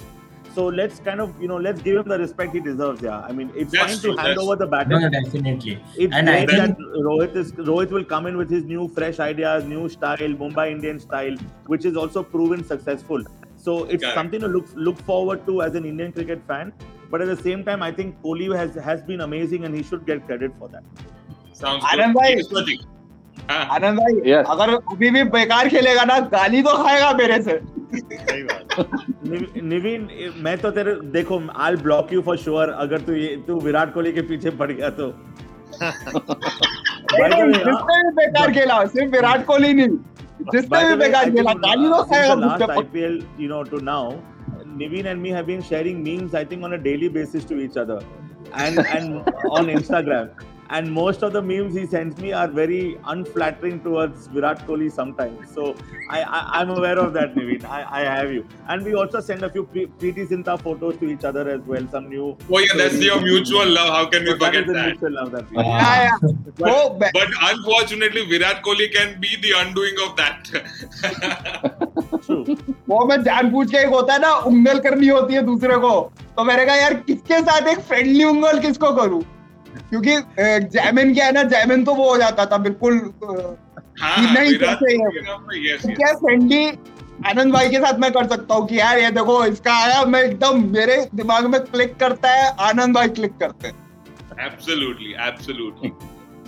So 0.56 0.66
let's 0.80 1.00
kind 1.06 1.20
of, 1.24 1.32
you 1.44 1.48
know, 1.52 1.58
let's 1.64 1.82
give 1.86 1.98
him 2.02 2.08
the 2.12 2.18
respect 2.18 2.54
he 2.58 2.60
deserves. 2.66 3.02
Yeah, 3.06 3.20
I 3.30 3.32
mean, 3.38 3.50
it's 3.64 3.74
That's 3.74 3.96
fine 3.96 3.98
true, 4.04 4.16
to 4.16 4.22
hand 4.26 4.38
over 4.44 4.56
the 4.62 4.68
baton. 4.74 5.02
no, 5.02 5.10
definitely. 5.16 5.74
It's 6.04 6.16
And 6.20 6.30
I 6.34 6.36
think- 6.46 6.52
that 6.60 6.78
Rohit 7.08 7.36
is 7.42 7.52
Rohit 7.72 7.92
will 7.98 8.06
come 8.14 8.30
in 8.32 8.38
with 8.42 8.54
his 8.58 8.64
new 8.70 8.86
fresh 9.00 9.20
ideas, 9.26 9.66
new 9.72 9.90
style, 9.96 10.38
Mumbai 10.44 10.68
Indian 10.76 11.02
style, 11.08 11.36
which 11.74 11.90
is 11.92 11.98
also 12.04 12.24
proven 12.36 12.64
successful. 12.74 13.26
So 13.66 13.76
it's 13.96 14.04
Correct. 14.06 14.16
something 14.22 14.46
to 14.46 14.52
look 14.56 14.72
look 14.90 15.04
forward 15.12 15.44
to 15.50 15.58
as 15.68 15.76
an 15.82 15.90
Indian 15.92 16.16
cricket 16.20 16.48
fan. 16.54 16.72
But 17.12 17.26
at 17.26 17.30
the 17.34 17.42
same 17.50 17.66
time, 17.72 17.84
I 17.90 17.92
think 18.00 18.16
Kohli 18.24 18.48
has 18.62 18.80
has 18.90 19.04
been 19.12 19.26
amazing, 19.28 19.66
and 19.70 19.80
he 19.82 19.84
should 19.92 20.08
get 20.14 20.26
credit 20.32 20.56
for 20.64 20.70
that. 20.78 21.05
हाँ, 23.50 23.66
आनंद 23.76 24.00
भाई 24.00 24.14
Yes. 24.32 24.46
अगर 24.52 24.70
अभी 24.74 25.10
भी 25.12 25.24
बेकार 25.36 25.68
खेलेगा 25.70 26.04
ना 26.12 26.20
गाली 26.34 26.62
तो 26.64 26.74
खाएगा 26.84 27.12
मेरे 27.18 27.42
से 27.44 27.60
सही 27.96 28.42
बात 28.44 28.88
निव- 29.32 29.62
निवीन 29.64 30.08
मैं 30.46 30.58
तो 30.62 30.72
तेरे 30.78 30.94
देखो 31.18 31.40
I 31.66 31.76
block 31.84 32.14
you 32.14 32.22
for 32.22 32.38
sure 32.38 32.70
अगर 32.86 33.02
तू 33.10 33.14
ये 33.14 33.36
तू 33.48 33.60
विराट 33.66 33.94
कोहली 33.94 34.12
के 34.14 34.22
पीछे 34.32 34.50
पड़ 34.62 34.72
गया 34.72 34.90
तो 35.00 35.08
जिसने 37.66 38.02
भी 38.04 38.10
बेकार 38.16 38.52
खेला 38.54 38.84
सिर्फ़ 38.96 39.12
विराट 39.16 39.46
कोहली 39.46 39.74
नहीं 39.74 39.88
जिसने 40.54 40.84
भी 40.90 40.96
बेकार 41.04 41.30
खेला 41.36 41.52
uh, 41.52 41.58
गाली 41.68 41.88
तो 41.90 42.04
खाएगा 42.04 42.34
IPL, 42.80 43.16
you 43.44 43.50
know, 43.54 43.64
to 43.72 43.78
now, 43.90 44.04
Niveen 44.82 45.06
and 45.12 45.22
me 45.26 45.30
have 45.38 45.46
been 45.48 45.62
sharing 45.70 46.04
memes, 46.08 46.34
I 46.36 46.44
think, 46.46 46.64
on 46.64 46.74
a 46.74 46.82
daily 46.90 47.10
basis 47.20 47.46
to 47.52 47.60
each 47.66 47.78
other, 47.84 48.00
and 48.66 48.80
and 48.98 49.22
on 49.52 49.72
Instagram. 49.76 50.28
And 50.70 50.92
most 50.92 51.22
of 51.22 51.32
the 51.32 51.42
memes 51.42 51.76
he 51.76 51.86
sends 51.86 52.18
me 52.20 52.32
are 52.34 52.48
very 52.48 52.98
unflattering 53.06 53.82
towards 53.82 54.28
Virat 54.28 54.66
Kohli 54.68 54.92
sometimes. 54.92 55.52
So 55.54 55.76
I, 56.10 56.22
I 56.24 56.40
I'm 56.60 56.72
aware 56.72 56.98
of 56.98 57.14
that, 57.14 57.36
Niveen. 57.36 57.64
I, 57.66 57.82
I 58.00 58.02
have 58.04 58.32
you. 58.32 58.46
And 58.68 58.84
we 58.84 58.96
also 58.96 59.20
send 59.20 59.44
a 59.44 59.50
few 59.50 59.64
pre- 59.66 59.86
Preeti 60.00 60.28
Zinta 60.28 60.60
photos 60.60 60.98
to 60.98 61.10
each 61.10 61.24
other 61.24 61.48
as 61.50 61.62
well. 61.62 61.88
Some 61.92 62.10
new. 62.10 62.36
Oh 62.52 62.60
yeah, 62.60 62.74
that's 62.78 62.96
your 63.10 63.22
mutual 63.22 63.68
love. 63.68 63.90
How 63.90 64.06
can 64.08 64.24
we 64.24 64.32
So 64.32 64.38
that 64.38 64.46
forget 64.56 64.68
that? 64.74 64.88
mutual 64.88 65.14
love 65.20 65.32
that 65.32 65.52
we. 65.52 65.58
Ah. 65.58 65.78
Yeah, 65.82 66.04
yeah. 66.06 66.34
वो 66.60 67.00
बे- 67.00 67.12
But 67.20 67.30
unfortunately, 67.52 68.26
Virat 68.34 68.64
Kohli 68.64 68.92
can 68.98 69.20
be 69.22 69.36
the 69.46 69.54
undoing 69.62 70.02
of 70.08 70.16
that. 70.24 70.52
True. 72.26 72.44
वो 72.90 73.06
मैं 73.08 73.22
जानबूझ 73.24 73.70
के 73.72 73.78
एक 73.78 73.90
होता 73.94 74.14
है 74.14 74.20
ना 74.22 74.34
उंगल 74.52 74.80
करनी 74.90 75.08
होती 75.08 75.34
है 75.34 75.42
दूसरे 75.46 75.78
को 75.86 75.94
तो 76.38 76.44
मैंने 76.44 76.66
कहा 76.66 76.76
यार 76.76 76.94
किसके 77.08 77.40
साथ 77.50 77.68
एक 77.72 77.80
फ्रेंडली 77.90 78.24
उंगल 78.24 78.60
किसको 78.66 78.92
करूँ 79.02 79.22
क्योंकि 79.90 80.18
जैमिन 80.70 81.14
क्या 81.14 81.26
है 81.26 81.32
ना 81.32 81.44
जैमिन 81.54 81.84
तो 81.86 81.94
वो 81.96 82.10
हो 82.10 82.18
जाता 82.18 82.46
था 82.46 82.58
बिल्कुल 82.60 83.00
हाँ, 84.02 84.34
नहीं 84.34 84.54
कैसे 84.58 84.98
तो 84.98 85.38
तो 85.78 85.96
क्या 85.96 86.14
सेंडी 86.16 86.66
आनंद 87.26 87.54
भाई 87.54 87.70
के 87.70 87.80
साथ 87.80 88.00
मैं 88.00 88.12
कर 88.12 88.28
सकता 88.28 88.56
हूँ 88.56 88.68
कि 88.68 88.80
यार 88.80 88.98
ये 89.00 89.10
देखो 89.12 89.44
इसका 89.46 89.74
आया 89.84 90.04
मैं 90.06 90.22
एकदम 90.24 90.64
मेरे 90.72 90.98
दिमाग 91.16 91.46
में 91.50 91.60
क्लिक 91.62 91.96
करता 91.98 92.32
है 92.32 92.50
आनंद 92.62 92.96
भाई 92.96 93.10
क्लिक 93.20 93.38
करते 93.40 93.68
हैं। 93.68 94.46
Absolutely 94.46 95.14
absolutely 95.28 95.92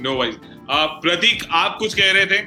no 0.04 0.18
wise 0.18 0.36
Prateek 1.04 1.44
आप 1.54 1.78
कुछ 1.80 1.94
कह 1.94 2.12
रहे 2.12 2.26
थे? 2.26 2.40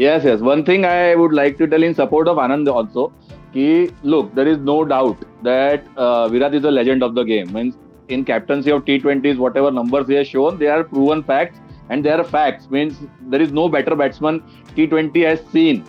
Yes 0.00 0.26
yes 0.26 0.40
one 0.40 0.62
thing 0.62 0.84
I 0.84 1.14
would 1.14 1.34
like 1.34 1.56
to 1.58 1.66
tell 1.66 1.84
in 1.84 1.92
support 1.94 2.28
of 2.28 2.38
Anand 2.40 2.68
also 2.68 3.06
कि 3.54 3.66
look 4.06 4.34
there 4.34 4.48
is 4.48 4.58
no 4.62 4.82
doubt 4.92 5.24
that 5.44 5.86
Virat 6.32 6.54
is 6.54 6.66
a 6.66 6.70
legend 6.70 7.02
of 7.02 7.12
the 7.12 7.24
game 7.26 7.54
means 7.54 7.74
in 8.08 8.24
captaincy 8.24 8.70
of 8.70 8.84
T20s, 8.84 9.38
whatever 9.38 9.70
numbers 9.70 10.08
he 10.08 10.14
has 10.14 10.28
shown, 10.28 10.58
they 10.58 10.68
are 10.68 10.84
proven 10.84 11.22
facts 11.22 11.58
and 11.90 12.04
they 12.04 12.10
are 12.10 12.24
facts. 12.24 12.70
Means 12.70 12.98
there 13.22 13.40
is 13.40 13.52
no 13.52 13.68
better 13.68 13.94
batsman 13.94 14.42
T20 14.76 15.24
has 15.24 15.44
seen. 15.46 15.84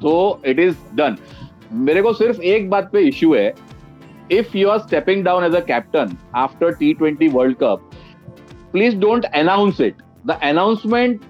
So 0.00 0.40
it 0.44 0.58
is 0.58 0.76
done. 0.94 1.18
मेरे 1.72 2.02
को 2.02 2.12
सिर्फ़ 2.12 2.40
एक 2.40 2.68
बात 2.70 2.90
पे 2.92 3.00
issue 3.08 3.34
है 3.34 3.54
if 4.32 4.56
you 4.56 4.68
are 4.68 4.78
stepping 4.78 5.24
down 5.24 5.44
as 5.44 5.54
a 5.54 5.60
captain 5.66 6.16
after 6.36 6.74
T 6.74 6.92
twenty 6.94 7.28
world 7.28 7.56
cup 7.62 7.90
please 8.72 8.96
don't 8.98 9.24
announce 9.24 9.80
it 9.80 10.02
the 10.26 10.38
announcement 10.42 11.20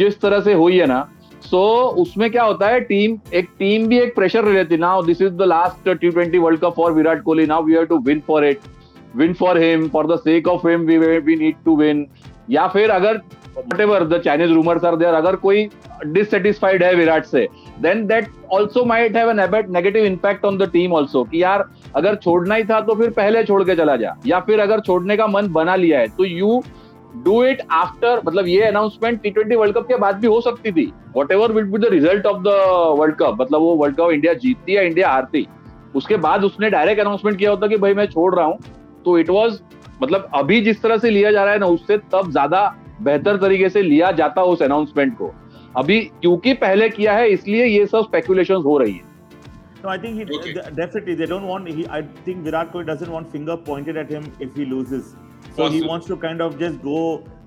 जिस 0.00 0.20
तरह 0.20 0.40
से 0.40 0.52
हुई 0.54 0.78
है 0.78 0.86
ना 0.86 1.00
सो 1.42 1.56
so, 1.56 1.96
उसमें 2.02 2.30
क्या 2.30 2.42
होता 2.44 2.68
है 2.68 2.80
टीम 2.80 3.18
एक 3.34 3.48
टीम 3.58 3.86
भी 3.88 3.98
एक 3.98 4.14
प्रेशर 4.14 4.48
ले 4.48 4.52
लेती 4.54 4.76
now 4.76 5.02
this 5.02 5.22
is 5.22 5.32
the 5.32 5.42
last 5.42 5.88
T 5.90 6.10
twenty 6.10 6.38
world 6.38 6.60
cup 6.60 6.74
for 6.76 6.92
Virat 6.92 7.22
Kohli 7.22 7.46
now 7.46 7.64
we 7.64 7.74
have 7.74 7.84
to 7.84 7.98
win 8.08 8.20
for 8.26 8.44
it 8.46 8.60
win 9.16 9.32
for 9.34 9.62
him 9.62 9.88
for 9.88 10.06
the 10.06 10.18
sake 10.20 10.48
of 10.48 10.66
him 10.68 10.86
we 10.86 10.98
we 10.98 11.36
need 11.36 11.56
to 11.64 11.76
win 11.76 12.06
या 12.50 12.66
फिर 12.68 12.90
अगर 12.90 13.20
whatever 13.80 14.04
the 14.04 14.20
Chinese 14.24 14.50
rumours 14.52 14.84
are 14.84 14.96
there 14.96 15.14
अगर 15.14 15.36
कोई 15.36 15.68
dissatisfied 16.06 16.82
है 16.82 16.94
विराट 16.94 17.24
से 17.24 17.46
then 17.80 18.06
that 18.06 18.28
also 18.52 18.84
might 18.84 19.16
have 19.16 19.30
an 19.30 19.40
negative 19.70 20.04
impact 20.04 20.44
on 20.44 20.58
the 20.58 20.70
team 20.72 20.92
also 20.92 21.24
कि 21.24 21.42
यार, 21.42 21.64
अगर 21.96 22.14
छोड़ना 22.14 22.54
ही 22.54 22.64
था 22.64 22.80
तो 22.80 22.94
फिर 22.94 23.10
पहले 23.10 23.44
छोड़ 23.44 23.62
के 23.64 23.76
चला 23.76 23.96
जा, 23.96 24.16
या 24.26 24.40
फिर 24.40 24.60
अगर 24.60 24.80
छोड़ने 24.80 25.16
का 25.16 25.26
मन 25.26 25.48
बना 25.52 25.76
लिया 25.76 26.00
है 26.00 26.08
तो 26.08 26.24
यू 26.24 26.62
डू 27.16 27.42
इट 27.44 27.62
आफ्टर 27.70 28.20
मतलब 28.26 28.46
ये 28.46 28.62
announcement 28.62 29.20
T 29.22 29.30
twenty 29.30 29.56
world 29.56 29.76
cup 29.76 29.86
के 29.88 29.96
बाद 29.96 30.16
भी 30.16 30.26
हो 30.26 30.40
सकती 30.40 30.72
थी 30.72 30.92
whatever 31.32 31.52
will 31.52 31.64
be 31.64 31.78
the 31.78 31.90
result 31.92 32.26
of 32.26 32.42
the 32.42 32.58
world 32.98 33.16
cup 33.16 33.36
मतलब 33.40 33.60
वो 33.60 33.74
वर्ल्ड 33.76 33.96
कप 33.96 34.10
इंडिया 34.10 34.34
जीतती 34.34 34.76
या 34.76 34.82
इंडिया 34.82 35.08
हारती, 35.08 35.46
उसके 35.96 36.16
बाद 36.16 36.44
उसने 36.44 36.70
डायरेक्ट 36.70 37.00
अनाउंसमेंट 37.00 37.38
किया 37.38 37.50
होता 37.50 37.66
कि 37.66 37.76
भाई 37.76 37.94
मैं 37.94 38.06
छोड़ 38.06 38.34
रहा 38.34 38.44
हूँ 38.44 38.58
तो 39.04 39.18
इट 39.18 39.30
वॉज़ 39.30 39.60
मतलब 40.02 40.30
अभी 40.34 40.60
जिस 40.60 40.82
तरह 40.82 40.98
से 40.98 41.10
लिया 41.10 41.32
जा 41.32 41.44
रहा 41.44 41.52
है 41.52 41.58
ना 41.58 41.66
उससे 41.76 41.96
तब 42.12 42.30
ज़्यादा 42.30 42.64
बेहतर 43.02 43.36
तरीके 43.36 43.68
से 43.68 43.82
लिया 43.82 44.10
जाता 44.12 44.42
उस 44.44 44.62
अनाउंसमेंट 44.62 45.16
को 45.18 45.32
अभी 45.76 46.00
क्योंकि 46.20 46.52
पहले 46.64 46.88
किया 46.90 47.12
है 47.12 47.28
इसलिए 47.30 47.64
ये 47.66 47.86
सब 47.86 48.04
स्पेकुलेशन 48.04 48.62
हो 48.64 48.78
रही 48.78 48.92
है 48.92 49.08
No, 49.82 49.88
I 49.88 49.98
think 49.98 50.18
he 50.18 50.24
Okay. 50.36 50.50
definitely 50.76 51.14
they 51.14 51.26
don't 51.26 51.46
want. 51.46 51.68
He, 51.68 51.84
I 51.88 52.00
think 52.24 52.42
Virat 52.44 52.72
Kohli 52.72 52.86
doesn't 52.86 53.10
want 53.10 53.30
finger 53.32 53.54
pointed 53.68 53.96
at 53.96 54.10
him 54.10 54.26
if 54.38 54.54
he 54.54 54.66
loses. 54.66 55.14
So 55.56 55.68
he 55.68 55.80
wants 55.82 56.06
to 56.08 56.18
kind 56.18 56.42
of 56.42 56.58
just 56.58 56.82
go 56.82 56.98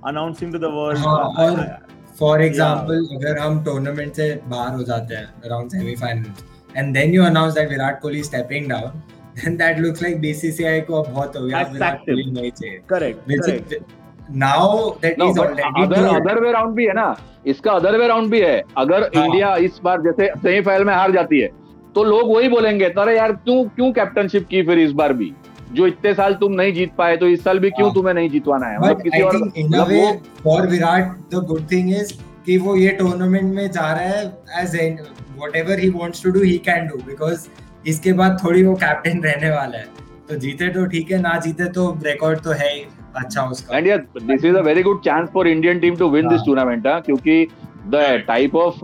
announcing 0.04 0.52
to 0.52 0.62
the 0.64 0.72
world. 0.72 0.98
हाँ, 1.00 1.20
uh, 1.20 1.44
और 1.44 1.60
I- 1.60 2.18
for 2.20 2.42
example 2.42 3.06
अगर 3.14 3.38
हम 3.40 3.64
tournament 3.64 4.14
से 4.14 4.26
बाहर 4.48 4.74
हो 4.76 4.84
जाते 4.84 5.16
हैं 5.16 5.42
around 5.46 5.70
semifinals 5.72 6.44
and 6.78 6.94
then 6.94 7.14
you 7.14 7.24
announce 7.24 7.54
that 7.54 7.70
Virat 7.70 8.00
Kohli 8.02 8.24
stepping 8.24 8.70
down 8.70 9.02
then 9.36 9.58
that 9.58 9.80
looks 9.80 10.04
like 10.04 10.20
BCCI 10.22 10.82
को 10.82 11.02
अब 11.02 11.12
बहुत 11.14 11.36
हो 11.38 11.46
गया 11.46 11.60
I 11.60 11.72
विराट 11.74 12.00
कोहली 12.00 12.32
नहीं 12.32 12.52
चाहिए 12.52 12.80
correct. 12.94 13.28
Which 13.32 13.46
correct. 13.46 13.74
is- 13.74 14.02
now 14.42 14.68
that 15.02 15.18
No, 15.18 15.26
he's 15.28 15.40
already 15.40 15.84
other 15.84 16.06
other 16.16 16.40
way 16.42 16.52
round 16.52 16.76
भी 16.76 16.86
है 16.86 16.94
ना 16.94 17.16
इसका 17.48 17.72
अदर 17.72 17.98
वे 17.98 18.08
राउंड 18.08 18.32
भी 18.32 18.40
है 18.42 18.62
अगर 18.78 19.04
हाँ। 19.16 19.26
इंडिया 19.26 19.56
इस 19.68 19.80
बार 19.84 20.02
जैसे 20.02 20.28
सेमीफाइनल 20.38 20.86
में 20.86 20.94
हार 20.94 21.12
जाती 21.12 21.40
है 21.40 21.50
तो 21.96 22.04
लोग 22.04 22.34
वही 22.36 22.48
बोलेंगे 22.50 22.86
अरे 22.86 23.16
यार 23.18 23.32
क्यों 23.32 23.64
क्यों 23.76 23.92
कैप्टनशिप 23.94 24.48
की 24.50 24.62
फिर 24.68 24.80
इस 24.80 24.92
बार 25.02 25.14
भी 25.14 25.32
जो 25.74 25.88
इतने 25.88 26.14
साल 26.14 26.34
तुम 26.42 26.52
नहीं 26.54 26.74
जीत 26.74 26.92
पाए 26.98 27.18
तो 27.18 27.28
इस 27.28 27.44
साल 27.44 27.60
भी 27.60 27.70
क्यों 27.72 27.88
हाँ। 27.88 27.96
तुम्हें 27.96 28.14
नहीं 28.14 28.30
जीतवाना 28.30 28.68
है 28.68 28.80
मतलब 28.80 29.02
किसी 29.02 29.22
और 29.22 29.38
मतलब 29.38 29.88
way 29.88 30.02
वो 30.06 30.12
for 30.46 30.62
Virat 30.72 31.12
the 31.34 31.42
good 31.52 31.68
thing 31.74 31.92
is 32.00 32.12
कि 32.46 32.58
वो 32.58 32.76
ये 32.76 32.90
टूर्नामेंट 33.00 33.54
में 33.56 33.70
जा 33.72 33.92
रहा 33.92 34.10
है 34.10 34.64
as 34.64 34.74
in 34.86 34.98
whatever 35.38 35.78
he 35.84 35.90
wants 36.00 36.24
to 36.26 36.34
do 36.38 36.44
he 36.48 36.58
can 36.70 36.90
do 36.90 37.00
because 37.12 37.48
इसके 37.88 38.14
बाद 38.14 38.38
थोड़ी 38.44 38.64
वो 38.64 38.74
कैप्टन 38.84 39.22
रहने 39.24 39.50
वाला 39.50 39.78
है। 39.78 39.88
तो 40.30 40.36
जीते 40.40 40.70
तो 40.74 40.86
ठीक 40.86 41.12
है 41.12 41.20
ना 41.22 41.38
जीते 41.46 41.66
तो 41.72 41.90
रिकॉर्ड 42.06 42.40
तो 42.44 42.52
है 42.52 42.74
ही 42.74 42.84
अच्छा 43.18 43.44
उसका। 43.52 43.78
एंड 43.78 43.88
यार 43.88 44.06
this 44.22 44.46
is 44.46 44.56
a 44.56 44.62
very 44.62 44.84
good 44.84 45.02
chance 45.06 45.30
for 45.34 45.48
Indian 45.48 45.80
team 45.80 45.96
to 45.96 46.10
win 46.10 46.28
this 46.28 46.38
हाँ। 46.38 46.46
टूर्नामेंट 46.46 46.88
क्योंकि 47.06 47.48
the 47.88 48.24
type 48.28 48.56
of 48.56 48.80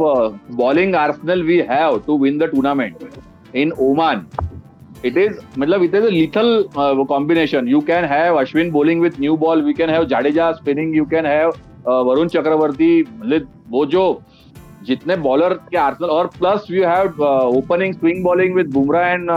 bowling 0.56 0.96
arsenal 0.96 1.44
we 1.44 1.58
have 1.70 2.02
to 2.08 2.18
win 2.24 2.38
the 2.40 2.50
tournament 2.52 3.10
in 3.56 3.72
Oman 3.82 4.26
it 5.06 5.18
is 5.18 5.38
मतलब 5.58 5.82
lethal 6.12 6.50
uh, 6.76 7.06
combination. 7.06 7.68
You 7.68 7.82
can 7.82 8.04
have 8.04 8.38
Ashwin 8.40 8.72
bowling 8.72 9.00
with 9.00 9.20
new 9.20 9.36
ball 9.38 9.62
we 9.62 9.74
can 9.74 9.90
have 9.90 10.08
Jadeja 10.14 10.48
spinning 10.58 10.94
you 10.94 11.06
can 11.06 11.26
have 11.26 11.54
uh, 11.86 12.02
Varun 12.08 12.32
Chakravarti 12.34 12.92
मतलब 13.20 13.48
वो 13.70 13.86
जो 13.86 14.04
जितने 14.82 15.16
bowler 15.18 15.54
के 15.72 15.78
arsenal 15.78 16.10
और 16.12 16.28
plus 16.38 16.68
you 16.72 16.84
have 16.86 17.24
opening 17.24 17.94
swing 17.94 18.24
bowling 18.24 18.56
with 18.56 18.72
Bumrah 18.74 19.08
and 19.08 19.32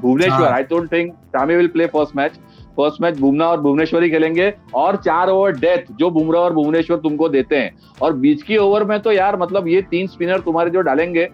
Bhuvneshwar. 0.00 0.46
I 0.46 0.62
don't 0.62 0.92
think 0.92 1.12
Shami 1.12 1.56
will 1.56 1.68
play 1.68 1.86
first 1.86 2.16
match 2.16 2.32
first 2.76 3.00
match 3.02 3.18
Bumrah 3.18 3.48
और 3.48 3.60
भुवनेश्वर 3.60 4.02
ही 4.02 4.10
खेलेंगे 4.10 4.52
और 4.74 4.96
चार 4.96 5.28
ओवर 5.28 5.52
डेथ 5.58 5.92
जो 5.98 6.10
बुमरा 6.10 6.40
और 6.40 6.52
भुवनेश्वर 6.54 6.96
तुमको 6.98 7.28
देते 7.28 7.56
हैं। 7.56 7.70
और 8.02 8.12
बीच 8.14 8.42
की 8.42 8.56
ओवर 8.56 8.84
में 8.84 8.98
तो 9.00 9.12
यार 9.12 9.36
मतलब 9.38 9.68
ये 9.68 9.82
तीन 9.90 10.06
स्पिनर 10.06 10.40
तुम्हारे 10.40 10.70
जो 10.70 10.80
डालेंगे 10.82 11.28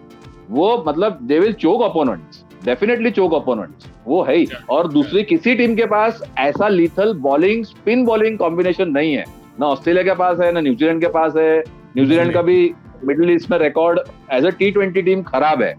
वो 0.49 0.83
मतलब 0.87 1.19
they 1.21 1.39
will 1.39 1.53
choke 1.55 1.81
opponents 1.83 2.43
definitely 2.65 3.11
choke 3.11 3.33
opponents 3.33 3.87
वो 4.07 4.21
है 4.23 4.35
ही। 4.35 4.47
और 4.69 4.87
दूसरी 4.91 5.23
किसी 5.23 5.55
टीम 5.55 5.75
के 5.75 5.85
पास 5.87 6.21
ऐसा 6.39 6.67
lethal 6.67 7.13
bowling 7.19 7.63
spin 7.65 8.03
bowling 8.05 8.37
combination 8.37 8.89
नहीं 8.91 9.13
है। 9.13 9.23
ना 9.59 9.65
ऑस्ट्रेलिया 9.65 10.03
के 10.03 10.13
पास 10.15 10.39
है 10.39 10.51
ना 10.51 10.61
न्यूजीलैंड 10.61 11.01
के 11.01 11.07
पास 11.09 11.35
है। 11.37 11.59
न्यूजीलैंड 11.97 12.33
का 12.33 12.41
भी 12.41 12.73
मिडिल 13.07 13.29
ईस्ट 13.31 13.49
में 13.51 13.57
record 13.59 13.99
as 14.33 14.45
a 14.45 14.49
T 14.59 14.71
twenty 14.71 15.01
team 15.01 15.21
खराब 15.23 15.61
है। 15.61 15.73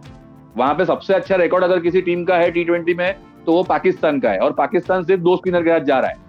वहाँ 0.56 0.74
पे 0.74 0.85
सबसे 0.85 1.14
अच्छा 1.14 1.37
रिकॉर्ड 1.37 1.64
अगर 1.64 1.80
किसी 1.80 2.00
टीम 2.02 2.24
का 2.24 2.37
है 2.38 2.50
टी 2.50 2.64
ट्वेंटी 2.64 2.94
में 2.94 3.14
तो 3.46 3.52
वो 3.52 3.62
पाकिस्तान 3.64 4.20
का 4.20 4.30
है। 4.30 4.38
और 4.38 4.52
पाकिस्तान 4.52 5.04
सिर्फ़ 5.04 5.22
दो 5.22 5.37
स्पिनर 5.37 5.62
के 5.62 5.70
साथ 5.70 5.85
जा 5.87 5.98
रहा 6.00 6.11
है। 6.11 6.28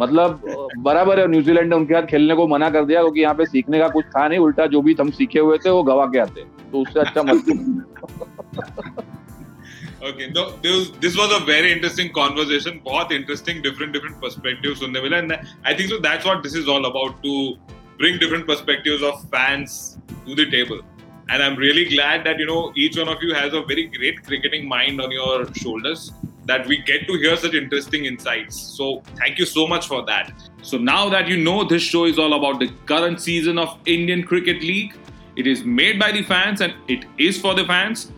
मतलब 0.00 0.42
बराबर 0.78 1.20
है 1.20 1.26
न्यूजीलैंड 1.30 1.68
ने 1.70 1.76
उनके 1.76 1.94
साथ 1.94 2.06
खेलने 2.10 2.34
को 2.34 2.46
मना 2.48 2.70
कर 2.70 2.84
दिया 2.84 3.00
क्योंकि 3.02 3.20
यहाँ 3.20 3.34
पे 3.34 3.46
सीखने 3.46 3.78
का 3.78 3.88
कुछ 3.88 4.04
था 4.16 4.26
नहीं। 4.28 4.38
उल्टा 4.38 4.66
जो 4.66 4.82
भी 4.82 4.96
हम 5.00 5.10
सीखे 5.20 5.38
हुए 5.38 5.58
थे 5.64 5.70
वो 5.70 5.82
गवा 5.82 6.06
के 6.12 6.18
आते। 6.18 6.44
तो 6.72 6.82
उससे 6.82 7.00
अच्छा 7.00 7.22
मत 7.22 7.44
Okay, 10.04 10.26
no, 10.34 10.42
this 10.62 10.72
was, 10.76 10.86
this 11.02 11.16
was 11.16 11.32
a 11.32 11.38
very 11.48 11.68
interesting. 11.72 12.08
बहुत 12.84 13.12
interesting, 13.12 13.60
different 13.62 13.92
different 13.96 14.16
perspectives 14.20 14.80
सुनने 14.80 15.00
मिला, 15.02 15.18
and 15.18 15.32
I 15.64 15.74
think 15.74 15.90
so. 15.90 15.98
That's 16.06 16.24
what 16.24 16.42
this 16.42 16.56
is 16.60 16.70
all 16.74 16.86
about 16.86 17.22
to 17.26 17.34
bring 18.00 18.18
different 18.22 18.48
perspectives 18.48 19.04
of 19.10 19.20
fans 19.34 19.76
to 20.26 20.34
the 20.34 20.50
table. 20.50 20.80
And 21.28 21.42
I'm 21.42 21.56
really 21.56 21.84
glad 21.88 22.24
that 22.24 22.38
you 22.38 22.46
know 22.46 22.72
each 22.76 22.96
one 22.96 23.08
of 23.08 23.22
you 23.22 23.34
has 23.34 23.54
a 23.54 23.62
very 23.62 23.86
great 23.86 24.24
cricketing 24.24 24.68
mind 24.68 25.00
on 25.00 25.10
your 25.10 25.52
shoulders. 25.54 26.12
That 26.44 26.66
we 26.66 26.78
get 26.82 27.06
to 27.06 27.14
hear 27.14 27.36
such 27.36 27.54
interesting 27.54 28.04
insights. 28.04 28.60
So 28.60 29.02
thank 29.16 29.38
you 29.38 29.46
so 29.46 29.66
much 29.66 29.86
for 29.86 30.04
that. 30.06 30.32
So 30.62 30.76
now 30.76 31.08
that 31.08 31.28
you 31.28 31.36
know 31.36 31.62
this 31.62 31.82
show 31.82 32.04
is 32.04 32.18
all 32.18 32.34
about 32.34 32.58
the 32.58 32.68
current 32.86 33.20
season 33.20 33.58
of 33.58 33.78
Indian 33.86 34.24
Cricket 34.24 34.60
League, 34.60 34.96
it 35.36 35.46
is 35.46 35.64
made 35.64 35.98
by 35.98 36.10
the 36.10 36.22
fans 36.22 36.60
and 36.60 36.74
it 36.88 37.04
is 37.16 37.40
for 37.40 37.54
the 37.54 37.64
fans. 37.64 38.10